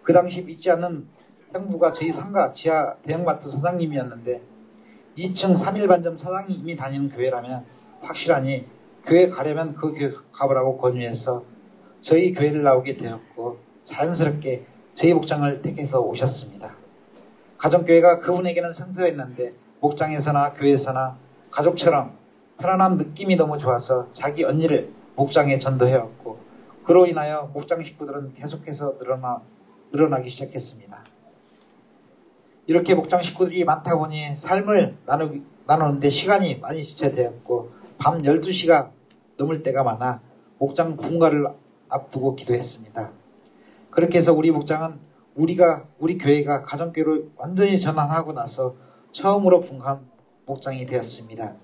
[0.08, 1.06] 그 당시 믿지 않는
[1.52, 4.40] 형부가 저희 상가 지하 대형마트 사장님이었는데
[5.18, 7.66] 2층 3일 반점 사장님이 다니는 교회라면
[8.00, 8.66] 확실하니
[9.04, 11.44] 교회 가려면 그 교회 가보라고 권유해서
[12.00, 16.74] 저희 교회를 나오게 되었고 자연스럽게 저희 목장을 택해서 오셨습니다.
[17.58, 21.18] 가정교회가 그분에게는 생소했는데 목장에서나 교회에서나
[21.50, 22.16] 가족처럼
[22.56, 26.38] 편안한 느낌이 너무 좋아서 자기 언니를 목장에 전도해왔고
[26.84, 29.42] 그로 인하여 목장 식구들은 계속해서 늘어나,
[29.92, 31.05] 늘어나기 시작했습니다.
[32.66, 38.90] 이렇게 목장 식구들이 많다 보니 삶을 나누기, 나누는데 시간이 많이 지체되었고 밤 12시가
[39.38, 40.20] 넘을 때가 많아
[40.59, 41.46] 목장 분가를
[41.88, 43.11] 앞두고 기도했습니다.
[43.90, 44.98] 그렇게 해서 우리 목장은
[45.35, 48.74] 우리가 우리 교회가 가정교회로 완전히 전환하고 나서
[49.12, 50.07] 처음으로 분간
[50.46, 51.55] 목장이 되었습니다.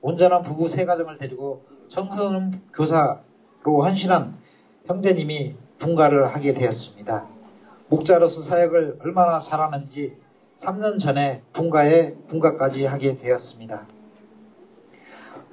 [0.00, 4.38] 온전한 부부 세 가정을 데리고 청소년 교사로 헌신한
[4.86, 7.37] 형제님이 분가를 하게 되었습니다.
[7.88, 10.16] 목자로서 사역을 얼마나 잘하는지
[10.58, 13.86] 3년 전에 분가에 분가까지 하게 되었습니다.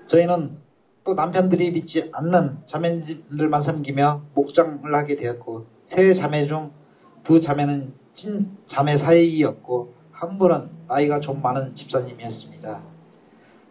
[0.07, 0.57] 저희는
[1.03, 6.71] 또 남편들이 믿지 않는 자매들만 섬기며 목장을 하게 되었고 세 자매 중
[7.25, 12.83] 두 자매는 친 자매 사이였고 한 분은 나이가 좀 많은 집사님이었습니다.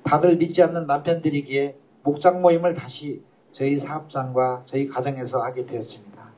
[0.02, 3.22] 다들 믿지 않는 남편들이기에 목장 모임을 다시
[3.52, 6.32] 저희 사업장과 저희 가정에서 하게 되었습니다.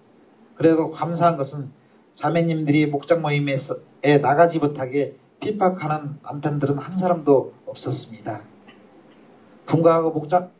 [0.56, 1.70] 그래도 감사한 것은
[2.16, 3.56] 자매님들이 목장 모임에
[4.22, 8.42] 나가지 못하게 핍박하는 남편들은 한 사람도 없었습니다.
[9.66, 10.50] 분가하고 목장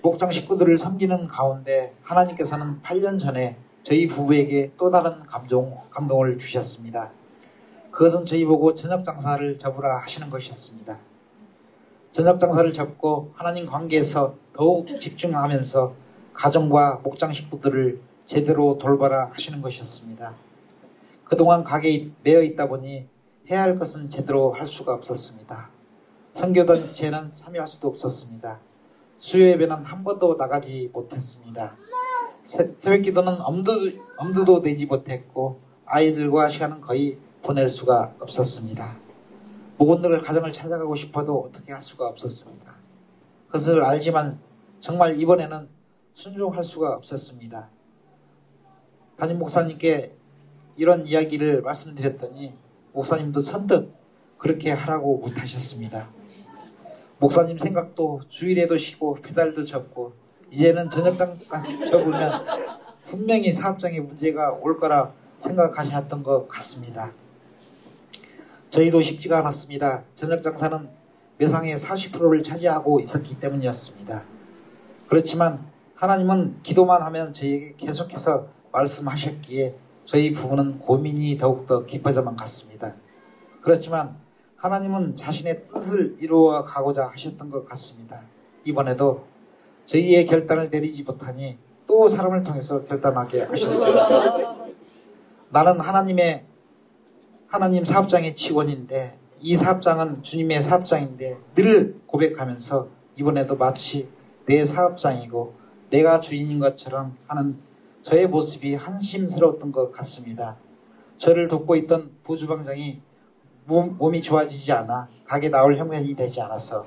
[0.00, 7.10] 목장 식구들을 섬기는 가운데 하나님께서는 8년 전에 저희 부부에게 또 다른 감동, 감동을 주셨습니다.
[7.90, 10.98] 그것은 저희 보고 저녁 장사를 접으라 하시는 것이었습니다.
[12.12, 15.94] 저녁 장사를 접고 하나님 관계에서 더욱 집중하면서
[16.32, 20.34] 가정과 목장 식구들을 제대로 돌봐라 하시는 것이었습니다.
[21.24, 23.08] 그동안 가게에 매여 있다 보니
[23.50, 25.70] 해야 할 것은 제대로 할 수가 없었습니다.
[26.34, 28.60] 선교단체는 참여할 수도 없었습니다.
[29.16, 31.74] 수요 예배는 한 번도 나가지 못했습니다.
[32.44, 38.98] 새벽 기도는 엄두, 엄두도 내지 못했고 아이들과 시간은 거의 보낼 수가 없었습니다.
[39.78, 42.74] 목원들 가정을 찾아가고 싶어도 어떻게 할 수가 없었습니다.
[43.46, 44.38] 그것을 알지만
[44.80, 45.68] 정말 이번에는
[46.12, 47.70] 순종할 수가 없었습니다.
[49.18, 50.14] 담임 목사님께
[50.76, 52.54] 이런 이야기를 말씀드렸더니
[52.92, 53.92] 목사님도 선뜻
[54.38, 56.08] 그렇게 하라고 못하셨습니다.
[57.18, 60.12] 목사님 생각도 주일에도 쉬고 배달도 접고
[60.52, 61.36] 이제는 저녁장
[61.84, 62.46] 접으면
[63.04, 67.12] 분명히 사업장에 문제가 올 거라 생각하셨던 것 같습니다.
[68.70, 70.04] 저희도 쉽지가 않았습니다.
[70.14, 70.88] 저녁 장사는
[71.38, 74.22] 매상의 40%를 차지하고 있었기 때문이었습니다.
[75.08, 82.94] 그렇지만 하나님은 기도만 하면 저희에게 계속해서 말씀하셨기에 저희 부부는 고민이 더욱더 깊어져만 갔습니다.
[83.60, 84.16] 그렇지만
[84.56, 88.22] 하나님은 자신의 뜻을 이루어 가고자 하셨던 것 같습니다.
[88.64, 89.26] 이번에도
[89.84, 94.08] 저희의 결단을 내리지 못하니 또 사람을 통해서 결단하게 하셨습니다.
[95.50, 96.44] 나는 하나님의
[97.46, 104.08] 하나님 사업장의 직원인데 이 사업장은 주님의 사업장인데 늘 고백하면서 이번에도 마치
[104.46, 105.54] 내 사업장이고
[105.90, 107.67] 내가 주인인 것처럼 하는
[108.02, 110.56] 저의 모습이 한심스러웠던 것 같습니다.
[111.16, 113.00] 저를 돕고 있던 부주방장이
[113.64, 116.86] 몸, 몸이 좋아지지 않아 가게 나올 형편이 되지 않아서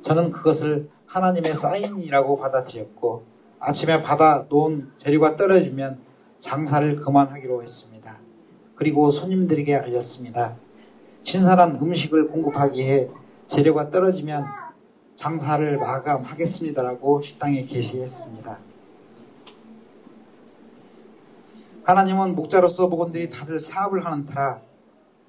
[0.00, 3.24] 저는 그것을 하나님의 사인이라고 받아들였고
[3.60, 6.00] 아침에 받아 놓은 재료가 떨어지면
[6.40, 8.18] 장사를 그만하기로 했습니다.
[8.74, 10.56] 그리고 손님들에게 알렸습니다.
[11.22, 13.08] 신선한 음식을 공급하기 위해
[13.46, 14.44] 재료가 떨어지면
[15.16, 18.58] 장사를 마감하겠습니다라고 식당에 게시했습니다.
[21.86, 24.60] 하나님은 목자로서 복원들이 다들 사업을 하는 터라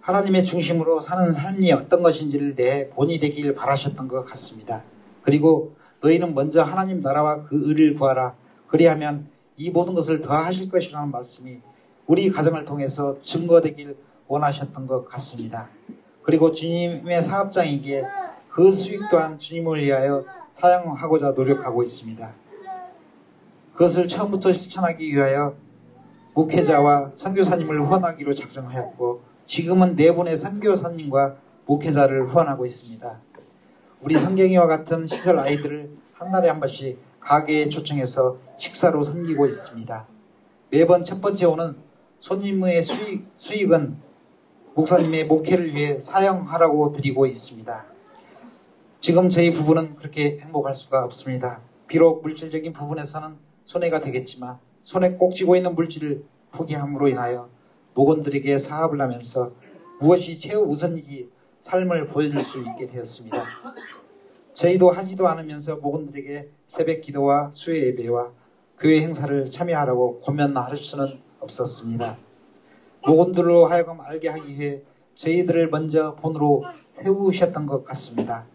[0.02, 4.84] 하나님의 중심으로 사는 삶이 어떤 것인지를 내 본이 되길 바라셨던 것 같습니다.
[5.22, 8.34] 그리고 너희는 먼저 하나님 나라와 그 의를 구하라.
[8.65, 11.60] 그리하면 이 모든 것을 더하실 것이라는 말씀이
[12.08, 13.96] 우리 가정을 통해서 증거되길
[14.28, 15.70] 원하셨던 것 같습니다.
[16.24, 18.04] 그리고 주님의 사업장이기에
[18.50, 22.34] 그 수익 또한 주님을 위하여 사용하고자 노력하고 있습니다.
[23.74, 25.66] 그것을 처음부터 실천하기 위하여
[26.38, 33.19] 목회자와 선교사님을 후원하기로 작정하였고 지금은 네 분의 선교사님과 목회자를 후원하고 있습니다.
[34.02, 40.06] 우리 성경이와 같은 시설 아이들을 한 달에 한 번씩 가게에 초청해서 식사로 섬기고 있습니다.
[40.69, 41.76] 매번 첫 번째 오는
[42.19, 43.97] 손님의 수익, 수익은
[44.76, 47.86] 목사님의 목회를 위해 사용하라고 드리고 있습니다.
[49.00, 51.62] 지금 저희 부부는 그렇게 행복할 수가 없습니다.
[51.88, 57.50] 비록 물질적인 부분에서는 손해가 되겠지만 손에 꼭 쥐고 있는 물질을 포기함으로 인하여
[57.93, 59.52] 목원들에게 사업을 하면서
[60.00, 61.30] 무엇이 최우선인지
[61.62, 63.43] 삶을 보여줄 수 있게 되었습니다.
[64.54, 68.32] 저희도 하지도 않으면서 목원들에게 새벽 기도와 수요 예배와
[68.80, 72.17] 교회 행사를 참여하라고 권면할 수는 없었습니다.
[73.06, 74.84] 목원들로 하여금 알게 하기 위해
[75.15, 78.45] 저희들을 먼저 본으로 세우셨던 것 같습니다.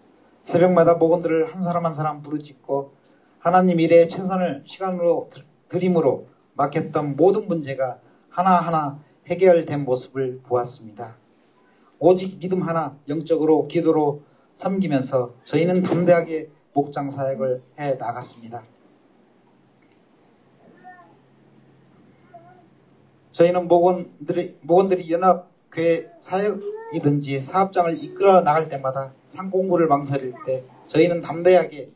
[0.44, 2.94] 새벽마다 목원들을 한 사람 한 사람 부르짖고
[3.38, 5.28] 하나님 일에 최선을 시간으로
[5.72, 11.16] 드림으로 막혔던 모든 문제가 하나하나 해결된 모습을 보았습니다.
[11.98, 14.22] 오직 믿음 하나 영적으로 기도로
[14.56, 18.64] 섬기면서 저희는 담대하게 목장 사역을 해 나갔습니다.
[23.30, 31.92] 저희는 목원들이, 목원들이 연합교회 사역이든지 사업장을 이끌어 나갈 때마다 상공부를 망설일 때 저희는 담대하게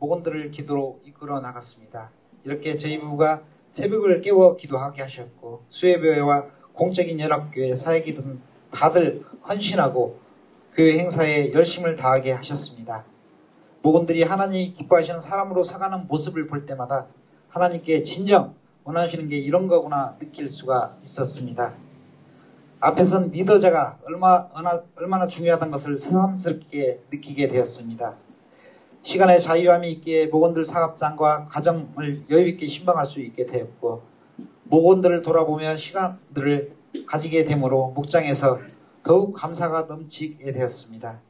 [0.00, 2.10] 목원들을 기도로 이끌어 나갔습니다.
[2.44, 10.18] 이렇게 저희 부부가 새벽을 깨워 기도하게 하셨고 수혜교회와 공적인 연합교회 사역이든 다들 헌신하고
[10.74, 13.04] 교회 행사에 열심을 다하게 하셨습니다.
[13.82, 17.06] 목원들이 하나님이 기뻐하시는 사람으로 살아가는 모습을 볼 때마다
[17.48, 21.74] 하나님께 진정 원하시는 게 이런 거구나 느낄 수가 있었습니다.
[22.80, 24.48] 앞에선 리더자가 얼마,
[24.94, 28.16] 얼마나 중요하다는 것을 새삼스럽게 느끼게 되었습니다.
[29.02, 34.02] 시간의 자유함이 있기에 목원들 사업장과 가정을 여유있게 신방할 수 있게 되었고
[34.64, 36.72] 목원들을 돌아보며 시간들을
[37.06, 38.60] 가지게 되므로 목장에서
[39.02, 41.20] 더욱 감사가 넘치게 되었습니다.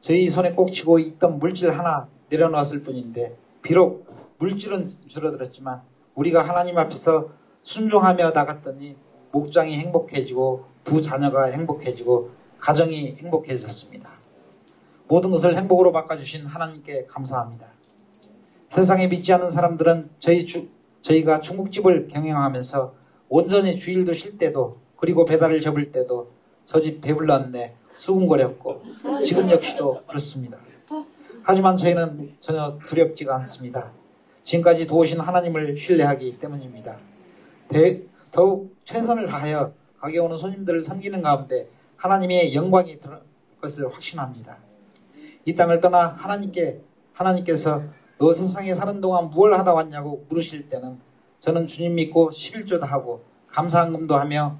[0.00, 4.06] 저희 손에 꼭 쥐고 있던 물질 하나 내려놓았을 뿐인데 비록
[4.38, 5.82] 물질은 줄어들었지만
[6.14, 7.28] 우리가 하나님 앞에서
[7.62, 8.96] 순종하며 나갔더니
[9.30, 14.17] 목장이 행복해지고 두 자녀가 행복해지고 가정이 행복해졌습니다.
[15.08, 17.66] 모든 것을 행복으로 바꿔주신 하나님께 감사합니다.
[18.70, 20.68] 세상에 믿지 않는 사람들은 저희 주,
[21.02, 22.94] 저희가 중국집을 경영하면서
[23.30, 26.30] 온전히 주일도 쉴 때도 그리고 배달을 접을 때도
[26.66, 28.82] 저 집 배불렀네 수군거렸고
[29.24, 30.58] 지금 역시도 그렇습니다.
[31.42, 33.90] 하지만 저희는 전혀 두렵지가 않습니다.
[34.44, 36.98] 지금까지 도우신 하나님을 신뢰하기 때문입니다.
[37.68, 43.18] 대, 더욱 최선을 다하여 가게 오는 손님들을 섬기는 가운데 하나님의 영광이 들
[43.60, 44.58] 것을 확신합니다.
[45.48, 46.82] 이 땅을 떠나 하나님께
[47.14, 47.82] 하나님께서
[48.18, 51.00] 너 세상에 사는 동안 무엇을 하다 왔냐고 물으실 때는
[51.40, 54.58] 저는 주님 믿고 11조도 하고 감사한금도 하며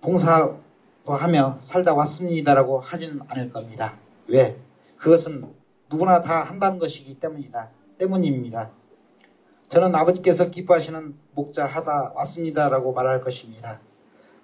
[0.00, 0.60] 봉사도
[1.04, 3.98] 하며 살다 왔습니다라고 하지는 않을 겁니다.
[4.28, 4.56] 왜?
[4.96, 5.52] 그것은
[5.90, 7.68] 누구나 다 한다는 것이기 때문이다.
[7.98, 8.70] 때문입니다.
[9.68, 13.80] 저는 아버지께서 기뻐하시는 목자 하다 왔습니다라고 말할 것입니다.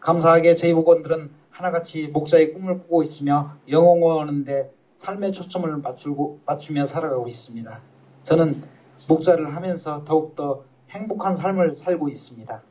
[0.00, 7.80] 감사하게 저희 복원들은 하나같이 목자의 꿈을 꾸고 있으며 영웅하는데 삶의 초점을 맞추고, 맞추며 살아가고 있습니다.
[8.22, 8.62] 저는
[9.06, 12.62] 목자를 하면서 더욱더 행복한 삶을 살고 있습니다.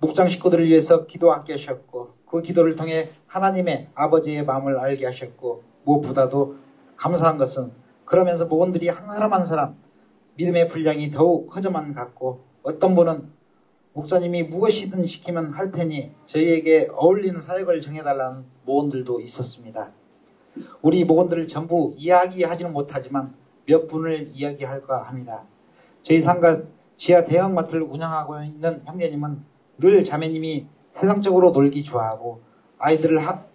[0.00, 6.56] 목장 식구들을 위해서 기도하게 하셨고 그 기도를 통해 하나님의 아버지의 마음을 알게 하셨고 무엇보다도
[6.96, 7.72] 감사한 것은
[8.04, 9.76] 그러면서 목원들이 한 사람 한 사람
[10.36, 13.30] 믿음의 분량이 더욱 커져만 갔고 어떤 분은
[13.94, 19.99] 목사님이 무엇이든 시키면 할 테니 저희에게 어울리는 사역을 정해달라는 모원들도 있었습니다.
[20.82, 23.34] 우리 목원들을 전부 이야기하지는 못하지만
[23.66, 25.44] 몇 분을 이야기할까 합니다.
[26.02, 26.62] 저희 상가
[26.96, 29.44] 지하 대형마트를 운영하고 있는 형제님은
[29.78, 32.42] 늘 자매님이 세상적으로 놀기 좋아하고
[32.78, 33.48] 아이들을 학,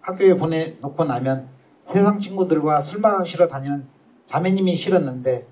[0.00, 1.48] 학교에 보내놓고 나면
[1.86, 3.86] 세상 친구들과 술 마시러 다니는
[4.26, 5.46] 자매님이 싫었는데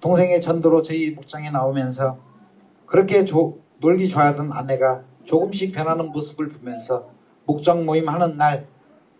[0.00, 2.18] 동생의 전도로 저희 목장에 나오면서
[2.86, 7.10] 그렇게 조, 놀기 좋아하던 아내가 조금씩 변하는 모습을 보면서
[7.44, 8.66] 목장 모임 하는 날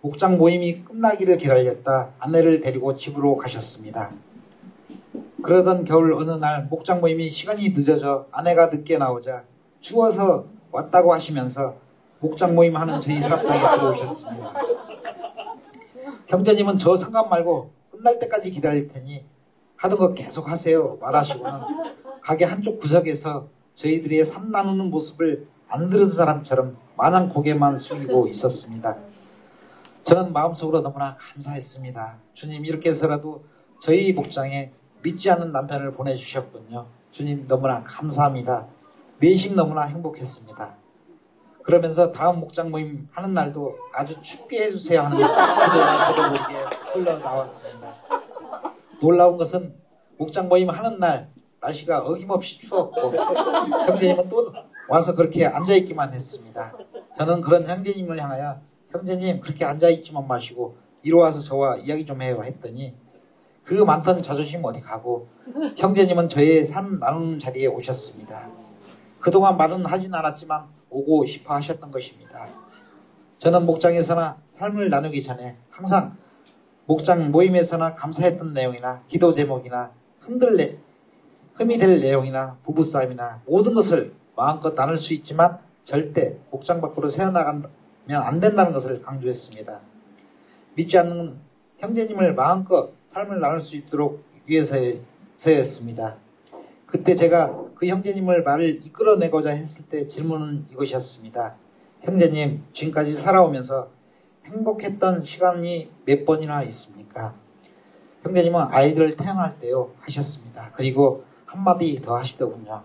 [0.00, 4.12] 목장 모임이 끝나기를 기다렸다 아내를 데리고 집으로 가셨습니다.
[5.42, 9.44] 그러던 겨울 어느 날 목장 모임이 시간이 늦어져 아내가 늦게 나오자
[9.80, 11.76] 추워서 왔다고 하시면서
[12.20, 14.52] 목장 모임 하는 저희 사업장에 들어오셨습니다.
[16.28, 19.24] 형제님은 저 상관 말고 끝날 때까지 기다릴 테니
[19.76, 21.61] 하던 거 계속 하세요 말하시고는
[22.22, 28.96] 가게 한쪽 구석에서 저희들의 삶 나누는 모습을 안 들은 사람처럼 마냥 고개만 숙이고 있었습니다.
[30.09, 32.16] 저는 마음속으로 너무나 감사했습니다.
[32.33, 33.44] 주님 이렇게 해서라도
[33.79, 36.87] 저희 목장에 믿지 않는 남편을 보내주셨군요.
[37.11, 38.68] 주님 너무나 감사합니다.
[39.18, 40.77] 내심 너무나 행복했습니다.
[41.62, 46.55] 그러면서 다음 목장 모임 하는 날도 아주 춥게 해주세요 하는 기도가 저도 모르게
[46.94, 47.94] 흘러나왔습니다.
[49.03, 49.75] 놀라운 것은
[50.16, 51.29] 목장 모임 하는 날
[51.61, 53.12] 날씨가 어김없이 추웠고
[53.88, 54.51] 형제님은 또
[54.88, 56.73] 와서 그렇게 앉아있기만 했습니다.
[57.18, 62.94] 저는 그런 형제님을 향하여 형제님 그렇게 앉아있지만 마시고 이리 와서 저와 이야기 좀 해요 했더니
[63.62, 65.29] 그 많던 자존심 어디 가고
[65.77, 68.48] 형제님은 저의 삶 나누는 자리에 오셨습니다.
[69.20, 72.48] 그동안 말은 하진 않았지만 오고 싶어 하셨던 것입니다.
[73.38, 76.16] 저는 목장에서나 삶을 나누기 전에 항상
[76.87, 80.79] 목장 모임에서나 감사했던 내용이나 기도 제목이나 흔들레
[81.55, 87.68] 흠이 될 내용이나 부부싸움이나 모든 것을 마음껏 나눌 수 있지만 절대 목장 밖으로 새어나가면
[88.14, 89.81] 안 된다는 것을 강조했습니다.
[90.75, 91.37] 믿지 않는
[91.79, 96.16] 형제님을 마음껏 삶을 나눌 수 있도록 위해서였습니다.
[96.87, 101.57] 그때 제가 그 형제님을 말을 이끌어내고자 했을 때 질문은 이것이었습니다.
[102.03, 103.90] 형제님, 지금까지 살아오면서
[104.47, 107.35] 행복했던 시간이 몇 번이나 있습니까?
[108.23, 110.73] 형제님은 아이들 태어날 때요 하셨습니다.
[110.75, 112.83] 그리고 한마디 더 하시더군요.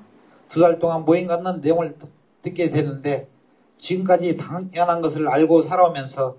[0.49, 1.97] 두 달 동안 모임 갖는 내용을
[2.41, 3.27] 듣게 되는데
[3.83, 6.37] 지금까지 당연한 것을 알고 살아오면서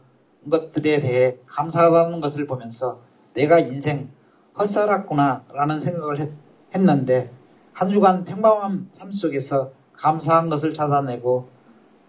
[0.51, 3.01] 것들에 대해 감사하다는 것을 보면서
[3.35, 4.09] 내가 인생
[4.59, 6.33] 헛살았구나 라는 생각을 했,
[6.75, 7.31] 했는데
[7.75, 11.49] 한 주간 평범한 삶 속에서 감사한 것을 찾아내고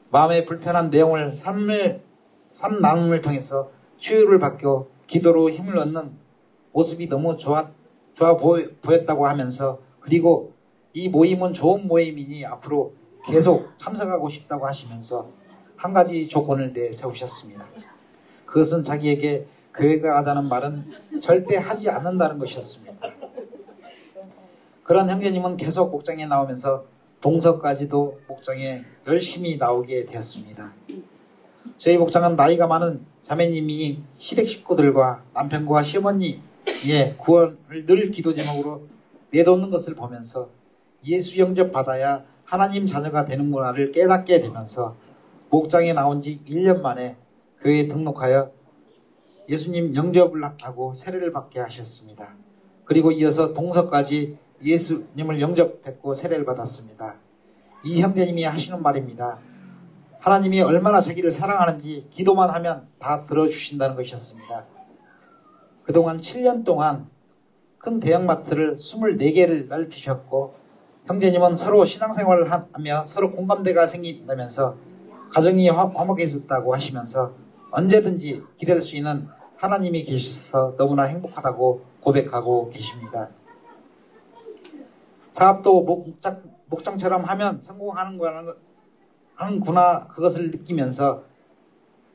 [0.09, 2.01] 마음에 불편한 내용을 삶을,
[2.51, 6.13] 삶 나눔을 통해서 치유를 받고 기도로 힘을 얻는
[6.71, 7.71] 모습이 너무 좋아,
[8.13, 10.53] 좋아 보였다고 하면서 그리고
[10.93, 12.93] 이 모임은 좋은 모임이니 앞으로
[13.27, 15.29] 계속 참석하고 싶다고 하시면서
[15.75, 17.65] 한 가지 조건을 내세우셨습니다.
[18.45, 22.95] 그것은 자기에게 교회가 하자는 말은 절대 하지 않는다는 것이었습니다.
[24.83, 26.85] 그런 형제님은 계속 목장에 나오면서
[27.19, 30.73] 동서까지도 목장에 열심히 나오게 되었습니다.
[31.77, 38.87] 저희 목장은 나이가 많은 자매님이 시댁 식구들과 남편과 시어머니의 구원을 늘 기도 제목으로
[39.31, 40.49] 내놓는 것을 보면서
[41.07, 44.95] 예수 영접 받아야 하나님 자녀가 되는구나를 깨닫게 되면서
[45.49, 47.17] 목장에 나온 지 1년 만에
[47.61, 48.51] 교회에 등록하여
[49.49, 52.35] 예수님 영접을 하고 세례를 받게 하셨습니다.
[52.85, 57.15] 그리고 이어서 동서까지 예수님을 영접했고 세례를 받았습니다.
[57.83, 59.39] 이 형제님이 하시는 말입니다.
[60.19, 64.65] 하나님이 얼마나 자기를 사랑하는지 기도만 하면 다 들어주신다는 것이었습니다.
[65.83, 67.07] 그동안 7년 동안
[67.77, 70.64] 큰 대형마트를 24개를 넓히셨고
[71.07, 74.75] 형제님은 서로 신앙생활을 하며 서로 공감대가 생긴다면서
[75.31, 77.33] 가정이 화목해졌다고 하시면서
[77.71, 79.27] 언제든지 기댈 수 있는
[79.57, 83.29] 하나님이 계셔서 너무나 행복하다고 고백하고 계십니다.
[85.33, 88.53] 사업도 목장, 목장처럼 하면 성공하는 거는
[89.35, 91.23] 하는구나 그것을 느끼면서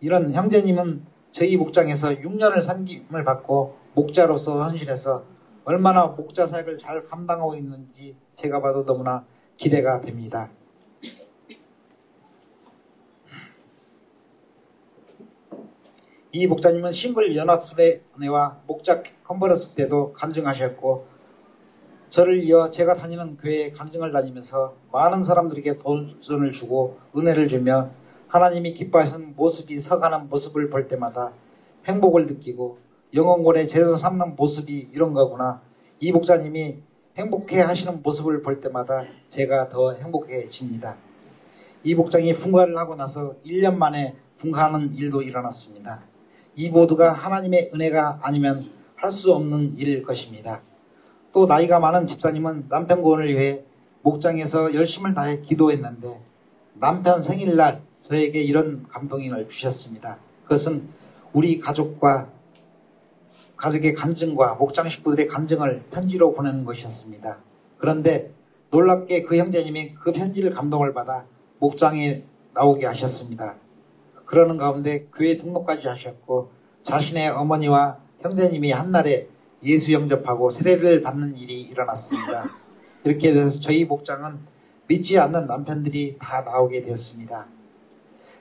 [0.00, 5.24] 이런 형제님은 저희 목장에서 6년을 섬김을 받고 목자로서 헌신해서
[5.64, 9.24] 얼마나 목자 사역을 잘 감당하고 있는지 제가 봐도 너무나
[9.56, 10.50] 기대가 됩니다.
[16.32, 21.06] 이 목자님은 싱글 연합수련회와 목자 컨퍼런스 때도 간증하셨고
[22.10, 27.90] 저를 이어 제가 다니는 교회에 간증을 다니면서 많은 사람들에게 돈을 주고 은혜를 주며
[28.28, 31.32] 하나님이 기뻐하시는 모습이 서가는 모습을 볼 때마다
[31.86, 32.78] 행복을 느끼고
[33.66, 35.60] 제사 삼는 모습이 이런 거구나.
[35.98, 36.78] 이 목사님이
[37.18, 40.96] 행복해 하시는 모습을 볼 때마다 제가 더 행복해집니다.
[41.82, 46.04] 이 목장이 분가를 하고 나서 1년 만에 분가하는 일도 일어났습니다.
[46.54, 50.60] 이 모두가 하나님의 은혜가 아니면 할 수 없는 일일 것입니다.
[51.32, 53.64] 또 나이가 많은 집사님은 남편 구원을 위해
[54.02, 56.20] 목장에서 열심을 다해 기도했는데
[56.74, 60.18] 남편 생일날 저에게 이런 감동을 주셨습니다.
[60.44, 60.88] 그것은
[61.32, 62.30] 우리 가족과
[63.60, 67.38] 가족의 간증과 목장 식구들의 간증을 편지로 보내는 것이었습니다.
[67.76, 68.32] 그런데
[68.70, 71.26] 놀랍게 그 형제님이 그 편지를 감동을 받아
[71.58, 73.56] 목장에 나오게 하셨습니다.
[74.24, 76.50] 그러는 가운데 교회 등록까지 하셨고
[76.82, 79.28] 자신의 어머니와 형제님이 한날에
[79.62, 82.48] 예수 영접하고 세례를 받는 일이 일어났습니다.
[83.04, 84.38] 이렇게 돼서 저희 목장은
[84.86, 87.46] 믿지 않는 남편들이 다 나오게 되었습니다.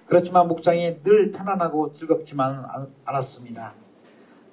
[0.06, 2.66] 그렇지만 목장이 늘 편안하고 즐겁지만
[3.04, 3.76] 않았습니다.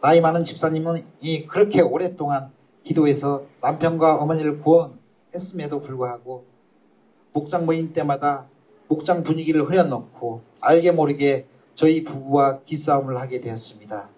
[0.07, 2.53] 나이 많은 집사님은 이 그렇게 오랫동안
[2.85, 6.45] 기도해서 남편과 어머니를 구원했음에도 불구하고
[7.33, 8.47] 목장 모임 때마다
[8.87, 14.09] 목장 분위기를 흐려놓고 알게 모르게 저희 부부와 기싸움을 하게 되었습니다.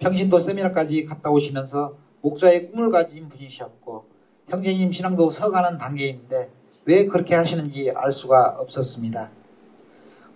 [0.00, 4.06] 평신도 세미나까지 갔다 오시면서 목자의 꿈을 가진 분이셨고
[4.48, 6.50] 형제님 신앙도 서가는 단계인데
[6.86, 9.30] 왜 그렇게 하시는지 알 수가 없었습니다.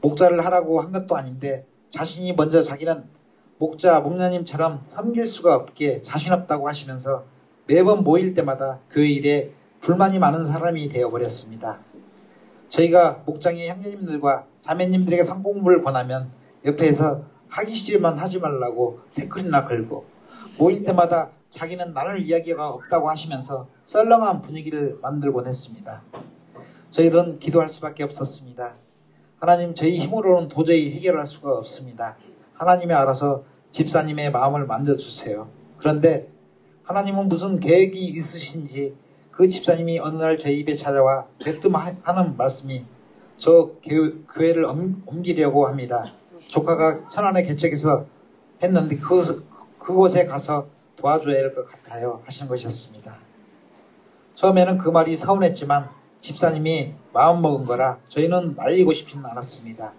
[0.03, 3.18] 목자를 하라고 한 것도 아닌데 자신이 먼저 자기는
[3.59, 7.25] 목자 목녀님처럼 섬길 수가 없기에 자신 없다고 하시면서
[7.67, 11.81] 매번 모일 때마다 교회 일에 불만이 많은 사람이 되어버렸습니다.
[12.69, 16.31] 저희가 목장의 형제님들과 자매님들에게 성공부를 권하면
[16.65, 20.05] 옆에서 하기 싫으면 하지 말라고 태클이나 걸고
[20.57, 26.03] 모일 때마다 자기는 나눌 이야기가 없다고 하시면서 썰렁한 분위기를 만들곤 했습니다.
[26.91, 28.75] 저희들은 기도할 수밖에 없었습니다.
[29.41, 32.17] 하나님 저희 힘으로는 도저히 해결할 수가 없습니다.
[32.59, 35.49] 하나님이 알아서 집사님의 마음을 만져주세요.
[35.79, 36.29] 그런데
[36.85, 38.95] 하나님은 무슨 계획이 있으신지
[39.31, 42.85] 그 집사님이 어느 날 저희 입에 찾아와 대뜸 하는 말씀이
[43.37, 43.71] 저
[44.35, 46.13] 교회를 옮기려고 합니다.
[46.49, 48.07] 조카가 천안에 개척해서
[48.63, 49.47] 했는데 그,
[49.79, 52.23] 그곳에 가서 도와줘야 할 것 같아요.
[52.25, 53.17] 하시는 것이었습니다.
[54.35, 55.89] 처음에는 그 말이 서운했지만
[56.21, 59.93] 집사님이 마음먹은 거라 저희는 말리고 싶지는 않았습니다.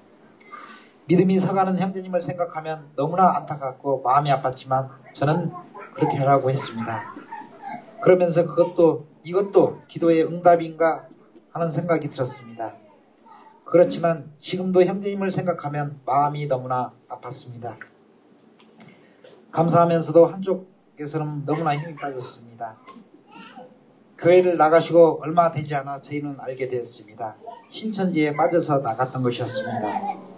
[1.10, 5.52] 믿음이 서가는 형제님을 생각하면 너무나 안타깝고 마음이 아팠지만 저는
[5.96, 7.16] 그렇게 하라고 했습니다.
[8.00, 11.08] 그러면서 그것도 이것도 기도의 응답인가
[11.52, 12.76] 하는 생각이 들었습니다.
[13.66, 17.78] 그렇지만 지금도 형제님을 생각하면 마음이 너무나 아팠습니다.
[19.52, 22.78] 감사하면서도 한쪽에서는 너무나 힘이 빠졌습니다.
[24.16, 27.36] 교회를 나가시고 얼마 되지 않아 저희는 알게 되었습니다.
[27.70, 30.29] 신천지에 빠져서 나갔던 것이었습니다.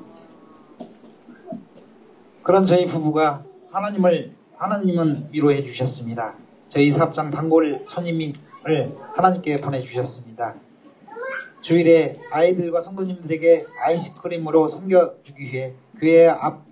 [2.44, 6.36] 그런 저희 부부가 하나님을 하나님은 위로해 주셨습니다.
[6.70, 8.34] 저희 사업장 단골 손님을
[9.16, 10.56] 하나님께 보내주셨습니다.
[11.62, 16.64] 주일에 아이들과 성도님들에게 아이스크림으로 섬겨주기 위해 교회 앞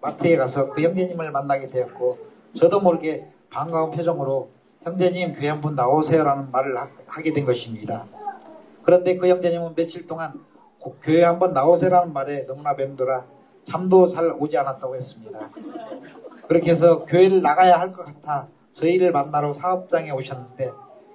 [0.00, 2.18] 마트에 가서 그 형제님을 만나게 되었고
[2.54, 4.50] 저도 모르게 반가운 표정으로
[4.82, 6.88] 형제님 교회 한 번 나오세요라는 말을 하,
[7.22, 8.06] 게 된 것입니다.
[8.82, 10.32] 그런데 그 형제님은 며칠 동안
[11.02, 13.24] 교회 한 번 나오세요라는 말에 너무나 맴돌아
[13.66, 15.50] 잠도 잘 오지 않았다고 했습니다.
[16.48, 20.70] 그렇게 해서 교회를 나가야 할 것 같아 저희를 만나러 사업장에 오셨는데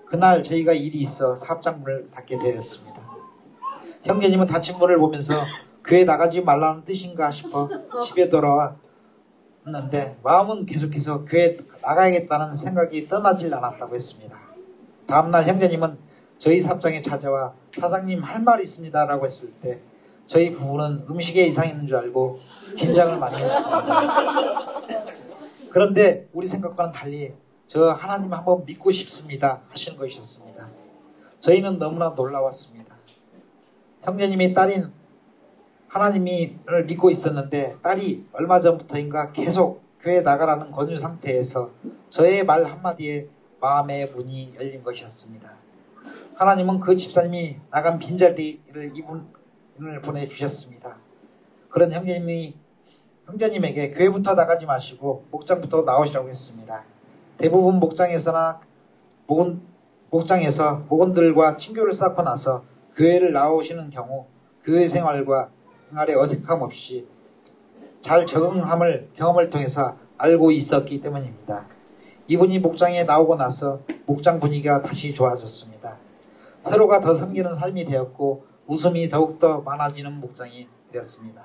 [0.08, 3.02] 그날 저희가 일이 있어 사업장 문을 닫게 되었습니다.
[4.04, 5.34] 형제님은 닫힌 문을 보면서
[5.84, 7.70] 교회 나가지 말라는 뜻인가 싶어
[8.04, 14.38] 집에 돌아왔는데 마음은 계속해서 교회 나가야겠다는 생각이 떠나질 않았다고 했습니다.
[15.08, 15.97] 다음날 형제님은
[16.38, 19.82] 저희 사업장에 찾아와 사장님 할 말 있습니다라고 했을 때
[20.32, 22.39] 저희 부부는 음식에 이상이 있는 줄 알고
[22.77, 24.82] 긴장을 많이 했습니다.
[25.69, 27.34] 그런데 우리 생각과는 달리
[27.67, 30.69] 저 하나님 한번 믿고 싶습니다 하시는 것이었습니다.
[31.41, 32.95] 저희는 너무나 놀라웠습니다.
[34.03, 34.93] 형제님이 딸인
[35.89, 41.71] 하나님을 믿고 있었는데 딸이 얼마 전부터인가 계속 교회 나가라는 권유 상태에서
[42.09, 43.27] 저의 말 한마디에
[43.59, 45.51] 마음의 문이 열린 것이었습니다.
[46.36, 49.41] 하나님은 그 집사님이 나간 빈자리를 이분
[49.84, 50.97] 을 보내주셨습니다.
[51.69, 52.55] 그런 형제님이
[53.25, 56.84] 형제님에게 교회부터 나가지 마시고 목장부터 나오시라고 했습니다.
[57.39, 58.61] 대부분 목장에서나
[59.25, 59.61] 목은,
[60.11, 62.63] 목장에서 목원들과 친교를 쌓고 나서
[62.95, 64.27] 교회를 나오시는 경우
[64.63, 65.49] 교회 생활과
[65.89, 67.07] 생활에 어색함 없이
[68.01, 71.65] 잘 적응함을 경험을 통해서 알고 있었기 때문입니다.
[72.27, 75.97] 이분이 목장에 나오고 나서 목장 분위기가 다시 좋아졌습니다.
[76.61, 81.43] 서로가 더 섬기는 삶이 되었고 웃음이 더욱더 많아지는 목장이 되었습니다.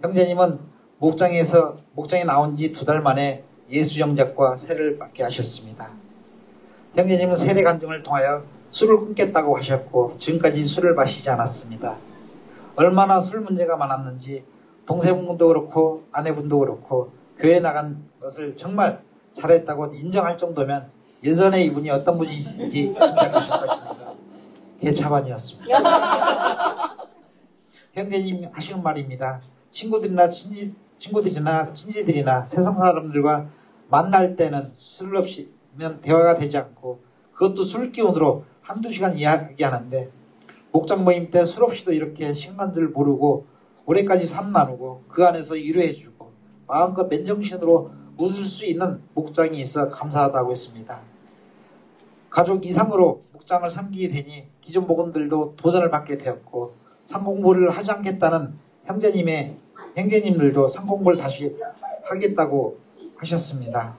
[0.00, 0.60] 형제님은
[0.98, 5.90] 목장에서 목장에 나온 지 두 달 만에 예수 정작과 세를 받게 하셨습니다.
[6.96, 11.98] 형제님은 세례 간증을 통하여 술을 끊겠다고 하셨고 지금까지 술을 마시지 않았습니다.
[12.76, 14.46] 얼마나 술 문제가 많았는지
[14.86, 19.02] 동생분도 그렇고 아내분도 그렇고 교회 나간 것을 정말
[19.34, 20.88] 잘했다고 인정할 정도면
[21.22, 23.71] 예전에 이분이 어떤 분인지 심장하실 것입니다.
[24.82, 25.66] 개차반이었습니다.
[27.94, 29.40] 형제님 하시는 말입니다.
[29.70, 33.48] 친구들이나 친지, 친구들이나 친지들이나 세상 사람들과
[33.88, 37.00] 만날 때는 술 없이면 대화가 되지 않고
[37.32, 40.10] 그것도 술 기운으로 한두 시간 이야기하는데
[40.72, 43.46] 목장 모임 때 술 없이도 이렇게 시간들 모르고
[43.84, 46.32] 올해까지 삶 나누고 그 안에서 위로해주고
[46.66, 51.02] 마음껏 맨정신으로 웃을 수 있는 목장이 있어 감사하다고 했습니다.
[52.30, 56.74] 가족 이상으로 목장을 섬기게 되니 기존 목원들도 도전을 받게 되었고
[57.06, 58.54] 상공부를 하지 않겠다는
[58.86, 59.56] 형제님의
[59.96, 61.54] 형제님들도 상공부를 다시
[62.04, 62.78] 하겠다고
[63.16, 63.96] 하셨습니다.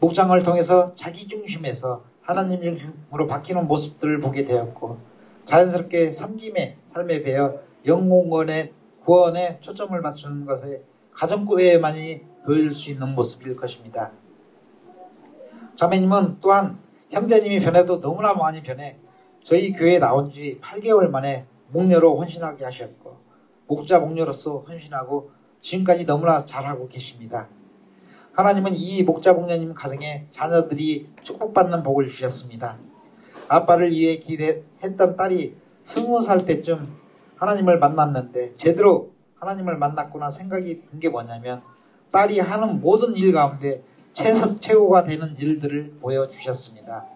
[0.00, 4.98] 목장을 통해서 자기 중심에서 하나님 중심으로 바뀌는 모습들을 보게 되었고
[5.44, 8.72] 자연스럽게 섬김의 삶에 배어 영웅원의
[9.04, 10.82] 구원에 초점을 맞추는 것에
[11.12, 14.12] 가정교회만이 보일 수 있는 모습일 것입니다.
[15.76, 16.78] 자매님은 또한
[17.10, 18.98] 형제님이 변해도 너무나 많이 변해
[19.44, 23.18] 저희 교회에 나온 지 8개월 만에 목녀로 헌신하게 하셨고
[23.66, 25.30] 목자 목녀로서 헌신하고
[25.60, 27.48] 지금까지 너무나 잘하고 계십니다.
[28.32, 32.78] 하나님은 이 목자 목녀님 가정에 자녀들이 축복받는 복을 주셨습니다.
[33.48, 36.88] 아빠를 위해 기대했던 딸이 스무 살 때쯤
[37.36, 41.60] 하나님을 만났는데 제대로 하나님을 만났구나 생각이 든 게 뭐냐면
[42.10, 43.82] 딸이 하는 모든 일 가운데
[44.14, 47.13] 최석, 최고가 되는 일들을 보여주셨습니다.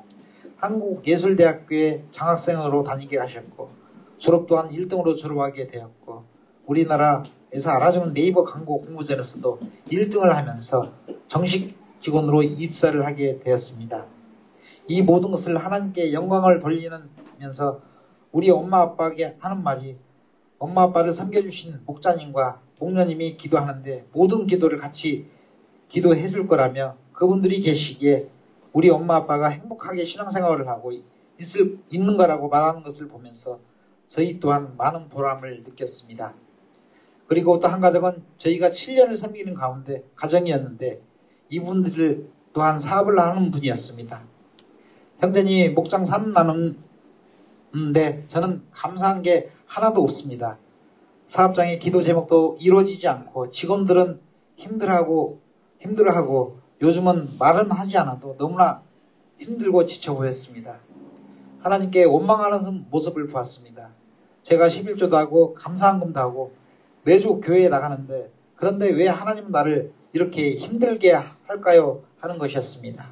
[0.59, 3.71] 한국예술대학교에 장학생으로 다니게 하셨고
[4.19, 6.25] 졸업 또한 1등으로 졸업하게 되었고
[6.67, 10.93] 우리나라에서 알아주는 네이버 광고 공모전에서도 1등을 하면서
[11.29, 14.07] 정식 직원으로 입사를 하게 되었습니다.
[14.89, 17.81] 이 모든 것을 하나님께 영광을 돌리면서
[18.33, 19.97] 우리 엄마 아빠에게 하는 말이
[20.59, 25.27] 엄마 아빠를 섬겨주신 목자님과 목녀님이 기도하는데 모든 기도를 같이
[25.89, 28.29] 기도해 줄 거라며 그분들이 계시기에
[28.79, 30.93] 우리 엄마 아빠가 행복하게 신앙생활을 하고
[31.37, 33.59] 있을, 있는 거라고 말하는 것을 보면서
[34.07, 36.33] 저희 또한 많은 보람을 느꼈습니다.
[37.27, 41.03] 그리고 또 한 가정은 저희가 7년을 섬기는 가운데 가정이었는데
[41.49, 44.23] 이분들을 또한 사업을 하는 분이었습니다.
[45.19, 50.57] 형제님이 목장 삼 나누는데 저는 감사한 게 하나도 없습니다.
[51.27, 54.21] 사업장의 기도 제목도 이루어지지 않고 직원들은
[54.55, 55.41] 힘들하고
[55.81, 58.83] 힘들어하고 요즘은 말은 하지 않아도 너무나
[59.39, 60.79] 힘들고 지쳐 보였습니다.
[61.61, 63.91] 하나님께 원망하는 모습을 보았습니다.
[64.43, 66.53] 제가 11조도 하고 감사한금도 하고
[67.03, 72.03] 매주 교회에 나가는데 그런데 왜 하나님 나를 이렇게 힘들게 할까요?
[72.21, 73.07] 하는 것이었습니다.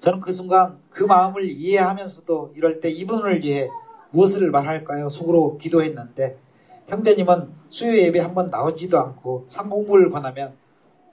[0.00, 3.68] 저는 그 순간 그 마음을 이해하면서도 이럴 때 이분을 위해
[4.12, 5.10] 무엇을 말할까요?
[5.10, 6.38] 속으로 기도했는데
[6.86, 10.54] 형제님은 수요 예배 한번 나오지도 않고 상공부를 권하면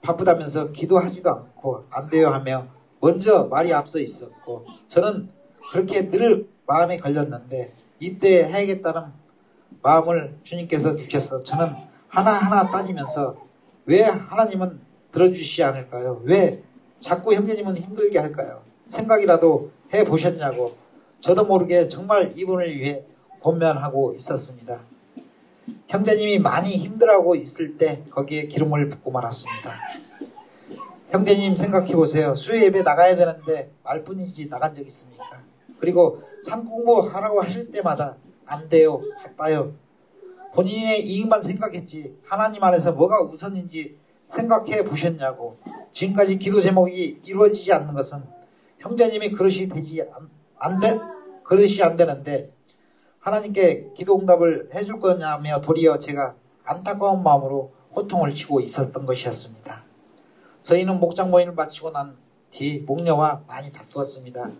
[0.06, 2.68] 바쁘다면서 기도하지도 않고 안 돼요 하며
[3.00, 5.28] 먼저 말이 앞서 있었고 저는
[5.72, 9.02] 그렇게 늘 마음에 걸렸는데 이때 해야겠다는
[9.82, 11.74] 마음을 주님께서 주셔서 저는
[12.08, 13.36] 하나하나 따지면서
[13.84, 14.80] 왜 하나님은
[15.12, 16.22] 들어주시지 않을까요?
[16.24, 16.62] 왜
[17.00, 18.62] 자꾸 형제님은 힘들게 할까요?
[18.88, 20.76] 생각이라도 해 보셨냐고
[21.20, 23.04] 저도 모르게 정말 이분을 위해
[23.40, 24.80] 권면하고 있었습니다.
[25.88, 29.72] 형제님이 많이 힘들어하고 있을 때 거기에 기름을 붓고 말았습니다.
[31.10, 32.34] 형제님 생각해 보세요.
[32.34, 35.42] 수요 예배 나가야 되는데 말뿐이지 나간 적 있습니까?
[35.78, 39.00] 그리고 상공부 하라고 하실 때마다 안 돼요.
[39.22, 39.74] 바빠요.
[40.54, 43.98] 본인의 이익만 생각했지 하나님 안에서 뭐가 우선인지
[44.30, 45.58] 생각해 보셨냐고
[45.92, 48.22] 지금까지 기도 제목이 이루어지지 않는 것은
[48.78, 50.98] 형제님이 그릇이 되지 안, 안 돼,
[51.44, 52.50] 그릇이 안 되는데
[53.26, 59.82] 하나님께 기도 응답을 해줄 거냐며 도리어 제가 안타까운 마음으로 호통을 치고 있었던 것이었습니다.
[60.62, 62.16] 저희는 목장 모임을 마치고 난
[62.50, 64.50] 뒤 목녀와 많이 다투었습니다.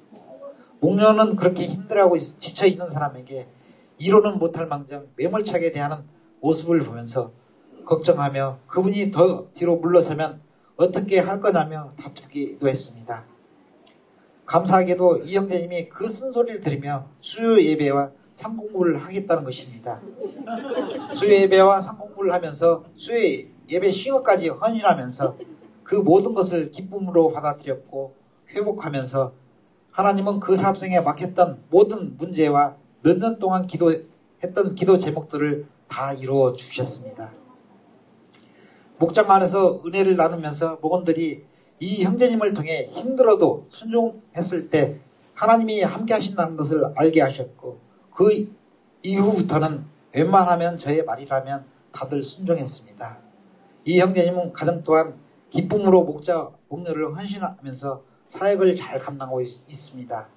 [0.80, 3.46] 목녀는 그렇게 힘들어하고 지쳐 있는 사람에게
[3.98, 5.98] 이로는 못할 망정 매몰차게 대하는
[6.40, 7.32] 모습을 보면서
[7.84, 10.42] 걱정하며 그분이 더 뒤로 물러서면
[10.76, 13.24] 어떻게 할 거냐며 다투기도 했습니다.
[14.44, 20.00] 감사하게도 이 형제님이 그 쓴소리를 들으며 수요 예배와 상공부를 하겠다는 것입니다.
[21.14, 23.18] 수요 예배와 상공부를 하면서 수요
[23.68, 25.36] 예배 싱어까지 헌신하면서
[25.82, 28.14] 그 모든 것을 기쁨으로 받아들였고
[28.50, 29.32] 회복하면서
[29.90, 37.32] 하나님은 그 사업생에 막혔던 모든 문제와 몇 년 동안 기도했던 기도 제목들을 다 이루어 주셨습니다.
[38.98, 41.44] 목장 안에서 은혜를 나누면서 목원들이
[41.80, 44.98] 이 형제님을 통해 힘들어도 순종했을 때
[45.34, 47.85] 하나님이 함께 하신다는 것을 알게 하셨고
[48.16, 48.50] 그
[49.02, 53.18] 이후부터는 웬만하면 저의 말이라면 다들 순종했습니다.
[53.84, 55.18] 이 형제님은 가정 또한
[55.50, 60.28] 기쁨으로 목자 목녀를 헌신하면서 사역을 잘 감당하고 있, 있습니다.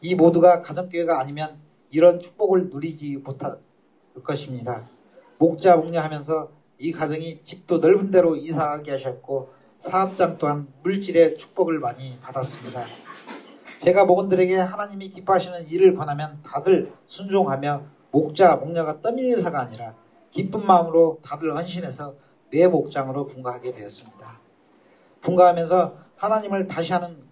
[0.00, 1.60] 이 모두가 가정교회가 아니면
[1.90, 3.58] 이런 축복을 누리지 못할
[4.24, 4.88] 것입니다.
[5.38, 12.18] 목자 목녀 하면서 이 가정이 집도 넓은 데로 이사하게 하셨고 사업장 또한 물질의 축복을 많이
[12.20, 12.84] 받았습니다.
[13.82, 19.96] 제가 목원들에게 하나님이 기뻐하시는 일을 권하면 다들 순종하며 목자, 목녀가 떠밀리사가 아니라
[20.30, 22.14] 기쁜 마음으로 다들 헌신해서
[22.52, 24.38] 내 목장으로 분가하게 되었습니다.
[25.20, 27.24] 분가하면서 하나님을 다시 하는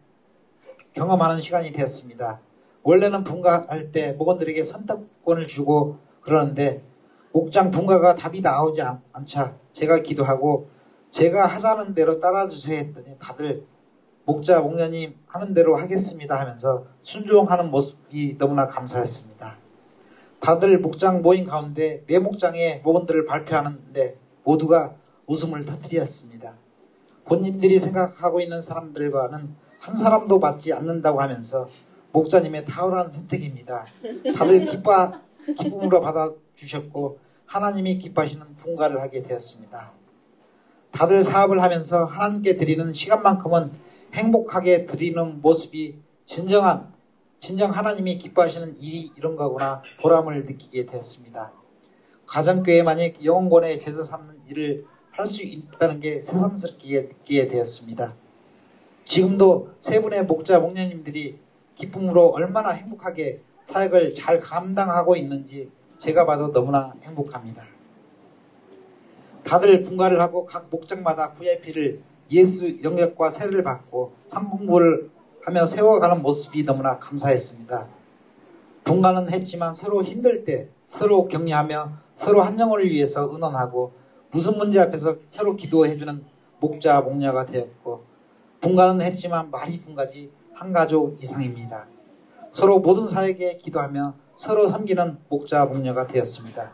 [0.92, 2.40] 경험하는 시간이 되었습니다.
[2.82, 6.82] 원래는 분가할 때 목원들에게 선택권을 주고 그러는데
[7.32, 8.82] 목장 분가가 답이 나오지
[9.12, 10.68] 않자 제가 기도하고
[11.10, 13.64] 제가 하자는 대로 따라주세요 했더니 다들
[14.30, 19.56] 목자 목녀님 하는 대로 하겠습니다 하면서 순종하는 모습이 너무나 감사했습니다.
[20.38, 24.94] 다들 목장 모임 가운데 내 목장의 목원들을 발표하는데 모두가
[25.26, 26.54] 웃음을 터뜨렸습니다.
[27.24, 31.68] 본인들이 생각하고 있는 사람들과는 한 사람도 맞지 않는다고 하면서
[32.12, 33.86] 목자님의 탁월한 선택입니다.
[34.36, 35.12] 다들 기뻐,
[35.58, 39.90] 기쁨으로 받아주셨고 하나님이 기뻐하시는 분가를 하게 되었습니다.
[40.92, 46.92] 다들 사업을 하면서 하나님께 드리는 시간만큼은 행복하게 드리는 모습이 진정한
[47.38, 51.52] 진정 하나님이 기뻐하시는 일이 이런 거구나 보람을 느끼게 되었습니다.
[52.26, 58.14] 가정교회만이 영혼권의 제사 삼는 일을 할 수 있다는 게 새삼스럽게 느끼게 되었습니다.
[59.04, 61.38] 지금도 세 분의 목자 목녀님들이
[61.74, 67.64] 기쁨으로 얼마나 행복하게 사역을 잘 감당하고 있는지 제가 봐도 너무나 행복합니다.
[69.44, 72.02] 다들 분가를 하고 각 목장마다 VIP를
[72.32, 75.10] 예수 영역과 세를 받고 상공부를
[75.44, 77.88] 하며 세워가는 모습이 너무나 감사했습니다.
[78.84, 83.92] 분가는 했지만 서로 힘들 때 서로 격려하며 서로 한 영혼을 위해서 의논하고
[84.30, 86.24] 무슨 문제 앞에서 서로 기도해주는
[86.60, 88.04] 목자 목녀가 되었고
[88.60, 91.86] 분가는 했지만 말이 분가지 한 가족 이상입니다.
[92.52, 96.72] 서로 모든 사에게 기도하며 서로 섬기는 목자 목녀가 되었습니다.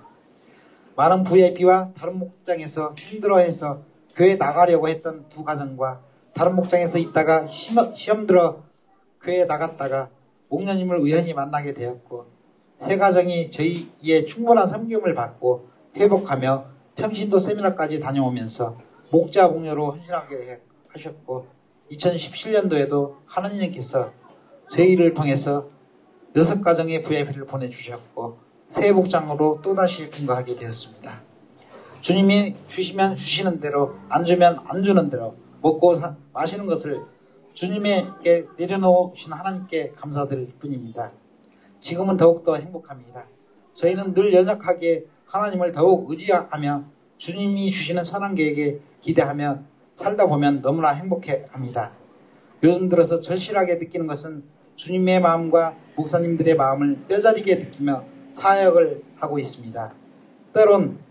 [0.97, 3.83] 많은 VIP와 다른 목장에서 힘들어해서
[4.17, 6.01] 교회 나가려고 했던 두 가정과
[6.35, 8.65] 다른 목장에서 있다가 시험, 들어
[9.21, 10.09] 교회 나갔다가
[10.49, 12.27] 목녀님을 우연히 만나게 되었고
[12.79, 18.79] 세 가정이 저희의 충분한 섬김을 받고 회복하며 평신도 세미나까지 다녀오면서
[19.11, 21.47] 목자 목녀로 헌신하게 하셨고
[21.93, 24.13] 2017년도에도 하나님께서
[24.69, 25.69] 저희를 통해서
[26.37, 28.39] 여섯 가정의 VIP를 보내주셨고
[28.69, 31.26] 새 복장으로 또다시 분가하게 되었습니다.
[32.07, 37.01] 주님이 주시면 주시는 대로 안 주면 안 주는 대로 먹고 사, 마시는 것을
[37.53, 41.11] 주님에게 내려놓으신 하나님께 감사드릴 뿐입니다.
[41.81, 43.27] 지금은 더욱더 행복합니다.
[43.75, 46.85] 저희는 늘 연약하게 하나님을 더욱 의지하며
[47.17, 49.65] 주님이 주시는 선한 계획에 기대하며
[49.97, 51.91] 살다 보면 너무나 행복해 합니다.
[52.63, 54.45] 요즘 들어서 절실하게 느끼는 것은
[54.77, 59.93] 주님의 마음과 목사님들의 마음을 뼈저리게 느끼며 사역을 하고 있습니다.
[60.55, 61.05] 때론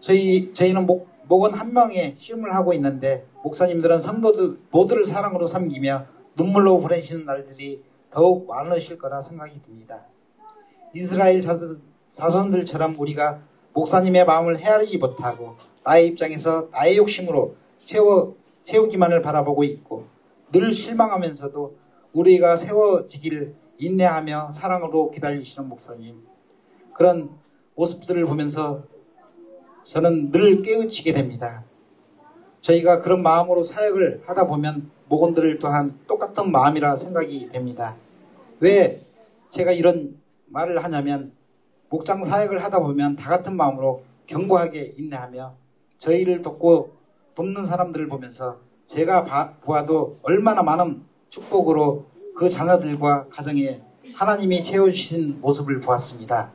[0.00, 6.80] 저희, 저희는 목, 목은 한 명의 시험을 하고 있는데 목사님들은 성도들 모두를 사랑으로 섬기며 눈물로
[6.80, 10.04] 보내시는 날들이 더욱 많으실 거라 생각이 듭니다.
[10.94, 11.42] 이스라엘
[12.08, 13.42] 자손들처럼 우리가
[13.74, 20.06] 목사님의 마음을 헤아리지 못하고 나의 입장에서 나의 욕심으로 채워, 채우기만을 바라보고 있고
[20.52, 21.76] 늘 실망하면서도
[22.12, 26.22] 우리가 세워지기를 인내하며 사랑으로 기다리시는 목사님
[26.94, 27.30] 그런
[27.76, 28.82] 모습들을 보면서
[29.82, 31.64] 저는 늘 깨우치게 됩니다.
[32.60, 37.96] 저희가 그런 마음으로 사역을 하다 보면 목원들 또한 똑같은 마음이라 생각이 됩니다.
[38.60, 39.06] 왜
[39.50, 41.32] 제가 이런 말을 하냐면
[41.88, 45.54] 목장 사역을 하다 보면 다 같은 마음으로 견고하게 인내하며
[45.98, 46.92] 저희를 돕고
[47.34, 52.06] 돕는 사람들을 보면서 제가 봐, 보아도 얼마나 많은 축복으로
[52.36, 53.82] 그 자녀들과 가정에
[54.14, 56.52] 하나님이 채워주신 모습을 보았습니다.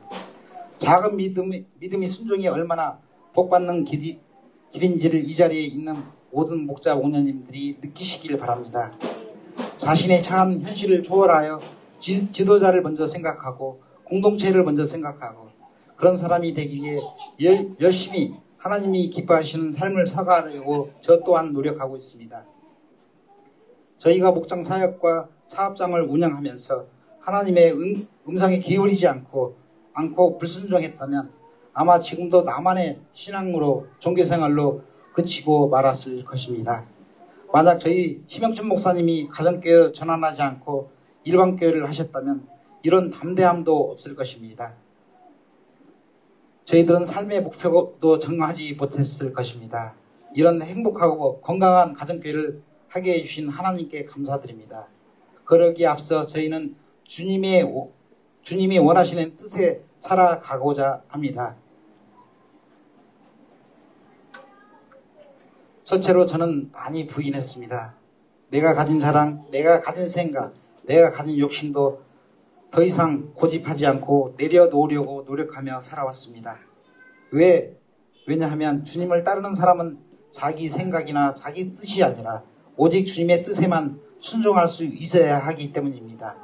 [0.78, 2.98] 작은 믿음이, 믿음이 순종이 얼마나
[3.34, 4.20] 복받는 길이,
[4.72, 5.96] 길인지를 이 자리에 있는
[6.30, 8.92] 모든 목자 오녀님들이 느끼시길 바랍니다.
[9.76, 11.60] 자신의 처한 현실을 초월하여
[12.00, 15.48] 지, 지도자를 먼저 생각하고 공동체를 먼저 생각하고
[15.96, 17.00] 그런 사람이 되기 위해
[17.42, 22.46] 열, 열심히 하나님이 기뻐하시는 삶을 살아가려고 저 또한 노력하고 있습니다.
[23.98, 26.86] 저희가 목장 사역과 사업장을 운영하면서
[27.20, 29.56] 하나님의 음, 음성에 기울이지 않고
[29.92, 31.43] 않고 불순종했다면
[31.74, 36.86] 아마 지금도 나만의 신앙으로 종교생활로 그치고 말았을 것입니다.
[37.52, 40.90] 만약 저희 심영춘 목사님이 가정교회 전환하지 않고
[41.24, 42.46] 일반교회를 하셨다면
[42.84, 44.74] 이런 담대함도 없을 것입니다.
[46.64, 49.94] 저희들은 삶의 목표도 정하지 못했을 것입니다.
[50.34, 54.88] 이런 행복하고 건강한 가정교회를 하게 해주신 하나님께 감사드립니다.
[55.44, 57.70] 그러기에 앞서 저희는 주님의
[58.42, 61.56] 주님이 원하시는 뜻에 살아가고자 합니다.
[65.84, 67.94] 첫째로 저는 많이 부인했습니다.
[68.50, 72.02] 내가 가진 자랑, 내가 가진 생각, 내가 가진 욕심도
[72.70, 76.58] 더 이상 고집하지 않고 내려놓으려고 노력하며 살아왔습니다.
[77.30, 77.78] 왜?
[78.26, 79.98] 왜냐하면 주님을 따르는 사람은
[80.30, 82.42] 자기 생각이나 자기 뜻이 아니라
[82.76, 86.36] 오직 주님의 뜻에만 순종할 수 있어야 하기 때문입니다.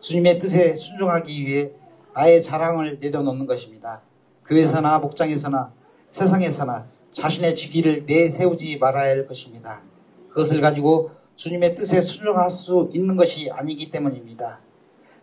[0.00, 1.72] 주님의 뜻에 순종하기 위해
[2.14, 4.02] 나의 자랑을 내려놓는 것입니다.
[4.46, 5.72] 교회에서나 목장에서나
[6.10, 9.82] 세상에서나 자신의 직위를 내세우지 말아야 할 것입니다.
[10.30, 14.60] 그것을 가지고 주님의 뜻에 순종할 수 있는 것이 아니기 때문입니다.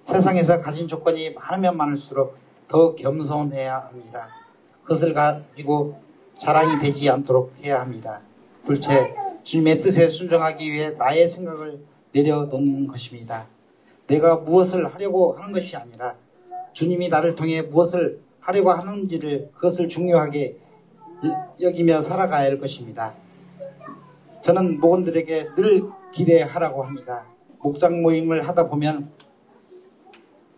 [0.04, 2.38] 세상에서 가진 조건이 많으면 많을수록
[2.68, 4.30] 더 겸손해야 합니다.
[4.84, 6.00] 그것을 가지고
[6.40, 8.22] 자랑이 되지 않도록 해야 합니다.
[8.66, 11.80] 둘째, 주님의 뜻에 순종하기 위해 나의 생각을
[12.12, 13.48] 내려놓는 것입니다.
[14.08, 16.16] 내가 무엇을 하려고 하는 것이 아니라
[16.74, 20.58] 주님이 나를 통해 무엇을 하려고 하는지를 그것을 중요하게
[21.62, 23.14] 여기며 살아가야 할 것입니다.
[24.42, 27.26] 저는 목원들에게 늘 기대하라고 합니다.
[27.62, 29.12] 목장 모임을 하다 보면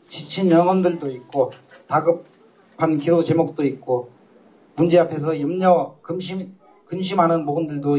[0.07, 1.51] 지친 영혼들도 있고
[1.88, 4.12] 다급한 기도 제목도 있고
[4.76, 6.55] 문제 앞에서 염려 근심,
[6.86, 7.97] 근심하는 목원들도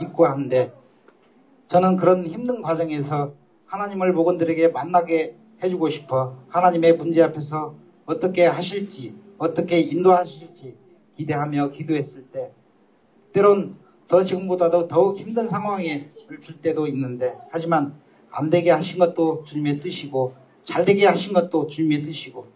[0.00, 0.72] 있고 한데
[1.68, 3.32] 저는 그런 힘든 과정에서
[3.66, 10.81] 하나님을 목원들에게 만나게 해주고 싶어 하나님의 문제 앞에서 어떻게 하실지 어떻게 인도하실지
[11.16, 12.52] 기대하며 기도했을 때
[13.32, 13.76] 때론
[14.08, 16.10] 더 지금보다도 더욱 힘든 상황에
[16.40, 17.94] 줄 때도 있는데 하지만
[18.30, 20.34] 안 되게 하신 것도 주님의 뜻이고
[20.64, 22.46] 잘 되게 하신 것도 주님의 뜻이고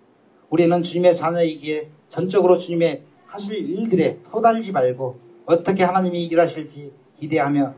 [0.51, 7.75] 우리는 주님의 자녀이기에 전적으로 주님의 하실 일들에 토달지 말고 어떻게 하나님이 일하실지 기대하며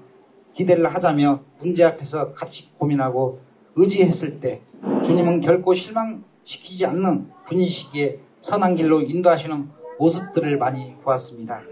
[0.55, 3.41] 기대를 하자며 문제 앞에서 같이 고민하고
[3.77, 4.63] 의지했을 때
[5.05, 11.63] 주님은 결코 실망시키지 않는 분이시기에 선한 길로 인도하시는 모습들을 많이 보았습니다.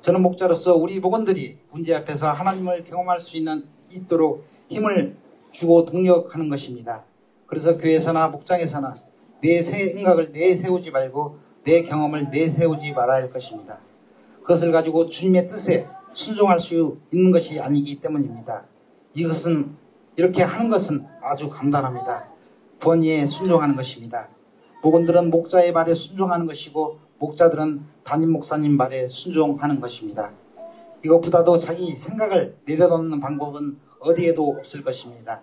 [0.00, 5.16] 저는 목자로서 우리 목원들이 문제 앞에서 하나님을 경험할 수 있는 있도록 힘을
[5.52, 7.04] 주고 동력하는 것입니다.
[7.46, 8.96] 그래서 교회에서나 목장에서나
[9.42, 13.80] 내 생각을 내세우지 말고 내 경험을 내세우지 말아야 할 것입니다.
[14.42, 18.64] 그것을 가지고 주님의 뜻에 순종할 수 있는 것이 아니기 때문입니다.
[19.14, 19.74] 이것은
[20.16, 22.28] 이렇게 하는 것은 아주 간단합니다.
[22.80, 24.28] 번위에 순종하는 것입니다.
[24.82, 30.32] 목원들은 목자의 말에 순종하는 것이고 목자들은 담임 목사님 말에 순종하는 것입니다.
[31.04, 35.42] 이것보다도 자기 생각을 내려놓는 방법은 어디에도 없을 것입니다.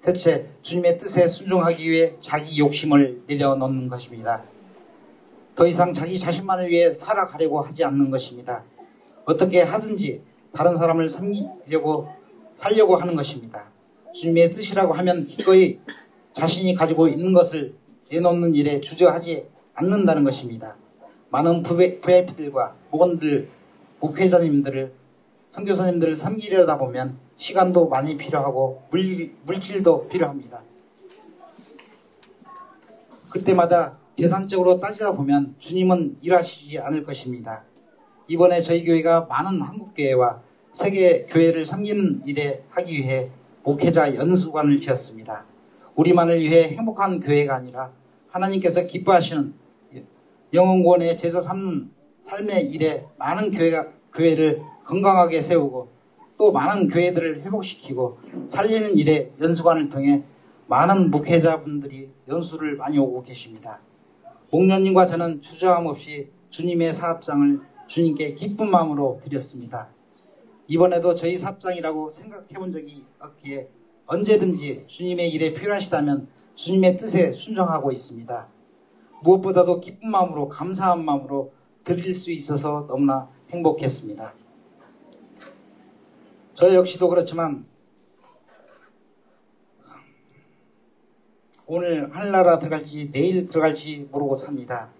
[0.00, 4.44] 대체 주님의 뜻에 순종하기 위해 자기 욕심을 내려놓는 것입니다.
[5.54, 8.64] 더 이상 자기 자신만을 위해 살아가려고 하지 않는 것입니다.
[9.24, 12.08] 어떻게 하든지 다른 사람을 섬기려고
[12.56, 13.70] 살려고 하는 것입니다.
[14.14, 15.80] 주님의 뜻이라고 하면 기꺼이
[16.32, 17.74] 자신이 가지고 있는 것을
[18.10, 20.76] 내놓는 일에 주저하지 않는다는 것입니다.
[21.36, 23.50] 많은 VIP들과 목원들,
[24.00, 24.94] 목회자님들을
[25.50, 30.62] 선교사님들을 섬기려다 보면 시간도 많이 필요하고 물, 물질도 필요합니다.
[33.28, 37.64] 그때마다 계산적으로 따지다 보면 주님은 일하시지 않을 것입니다.
[38.28, 40.40] 이번에 저희 교회가 많은 한국교회와
[40.72, 43.30] 세계 교회를 섬기는 일에 하기 위해
[43.62, 45.44] 목회자 연수관을 지었습니다.
[45.96, 47.92] 우리만을 위해 행복한 교회가 아니라
[48.28, 49.65] 하나님께서 기뻐하시는
[50.52, 51.90] 영원권의 제자 삼는
[52.22, 55.88] 삶의 일에 많은 교회가, 교회를 건강하게 세우고
[56.38, 58.18] 또 많은 교회들을 회복시키고
[58.48, 60.22] 살리는 일에 연수관을 통해
[60.68, 63.80] 많은 목회자분들이 연수를 많이 오고 계십니다.
[64.50, 69.88] 목련님과 저는 주저함 없이 주님의 사업장을 주님께 기쁜 마음으로 드렸습니다.
[70.68, 73.68] 이번에도 저희 사업장이라고 생각해 본 적이 없기에
[74.06, 78.48] 언제든지 주님의 일에 필요하시다면 주님의 뜻에 순종하고 있습니다.
[79.22, 81.52] 무엇보다도 기쁜 마음으로 감사한 마음으로
[81.84, 84.34] 드릴 수 있어서 너무나 행복했습니다.
[86.54, 87.66] 저 역시도 그렇지만
[91.66, 94.90] 오늘 하늘나라 들어갈지 내일 들어갈지 모르고 삽니다.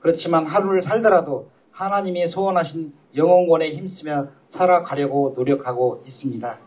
[0.00, 6.58] 그렇지만 하루를 살더라도 하나님이 소원하신 영혼권에 힘쓰며 살아가려고 노력하고 있습니다.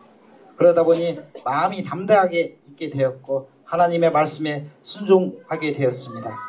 [0.58, 6.49] 그러다 보니 마음이 담대하게 있게 되었고 하나님의 말씀에 순종하게 되었습니다.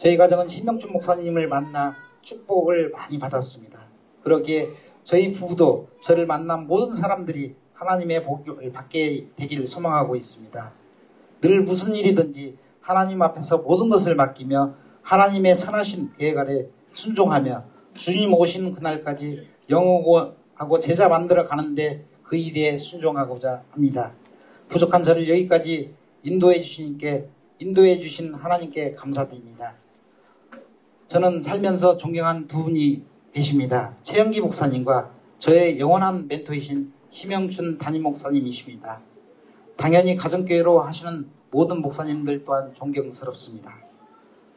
[0.00, 3.82] 저희 가정은 신명준 목사님을 만나 축복을 많이 받았습니다.
[4.22, 4.70] 그러기에
[5.04, 10.72] 저희 부부도 저를 만난 모든 사람들이 하나님의 복을 받게 되기를 소망하고 있습니다.
[11.42, 18.72] 늘 무슨 일이든지 하나님 앞에서 모든 것을 맡기며 하나님의 선하신 계획 아래 순종하며 주님 오신
[18.72, 24.14] 그날까지 영어하고 제자 만들어 가는데 그 일에 순종하고자 합니다.
[24.70, 27.28] 부족한 저를 여기까지 인도해 주시니께
[27.58, 29.79] 인도해 주신 하나님께 감사드립니다.
[31.10, 33.02] 저는 살면서 존경한 두 분이
[33.32, 33.96] 계십니다.
[34.04, 39.00] 최영기 목사님과 저의 영원한 멘토이신 심영춘 담임 목사님이십니다.
[39.76, 43.76] 당연히 가정교회로 하시는 모든 목사님들 또한 존경스럽습니다.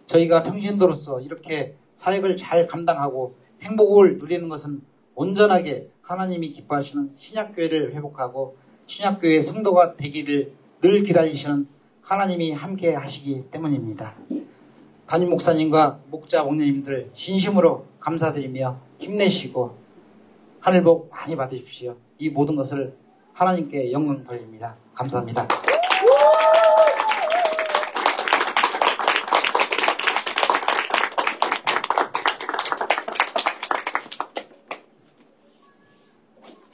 [0.05, 3.33] 저희가 평신도로서 이렇게 사역을 잘 감당하고
[3.63, 4.83] 행복을 누리는 것은
[5.15, 11.65] 온전하게 하나님이 기뻐하시는 신약교회를 회복하고 신약교회 성도가 되기를 늘 기다리시는
[12.03, 14.15] 하나님이 함께 하시기 때문입니다.
[15.13, 19.77] 담임 목사님과 목자 목녀님들 진심으로 감사드리며 힘내시고
[20.59, 21.95] 하늘 복 많이 받으십시오.
[22.17, 22.95] 이 모든 것을
[23.33, 24.75] 하나님께 영광 돌립니다.
[24.95, 25.47] 감사합니다.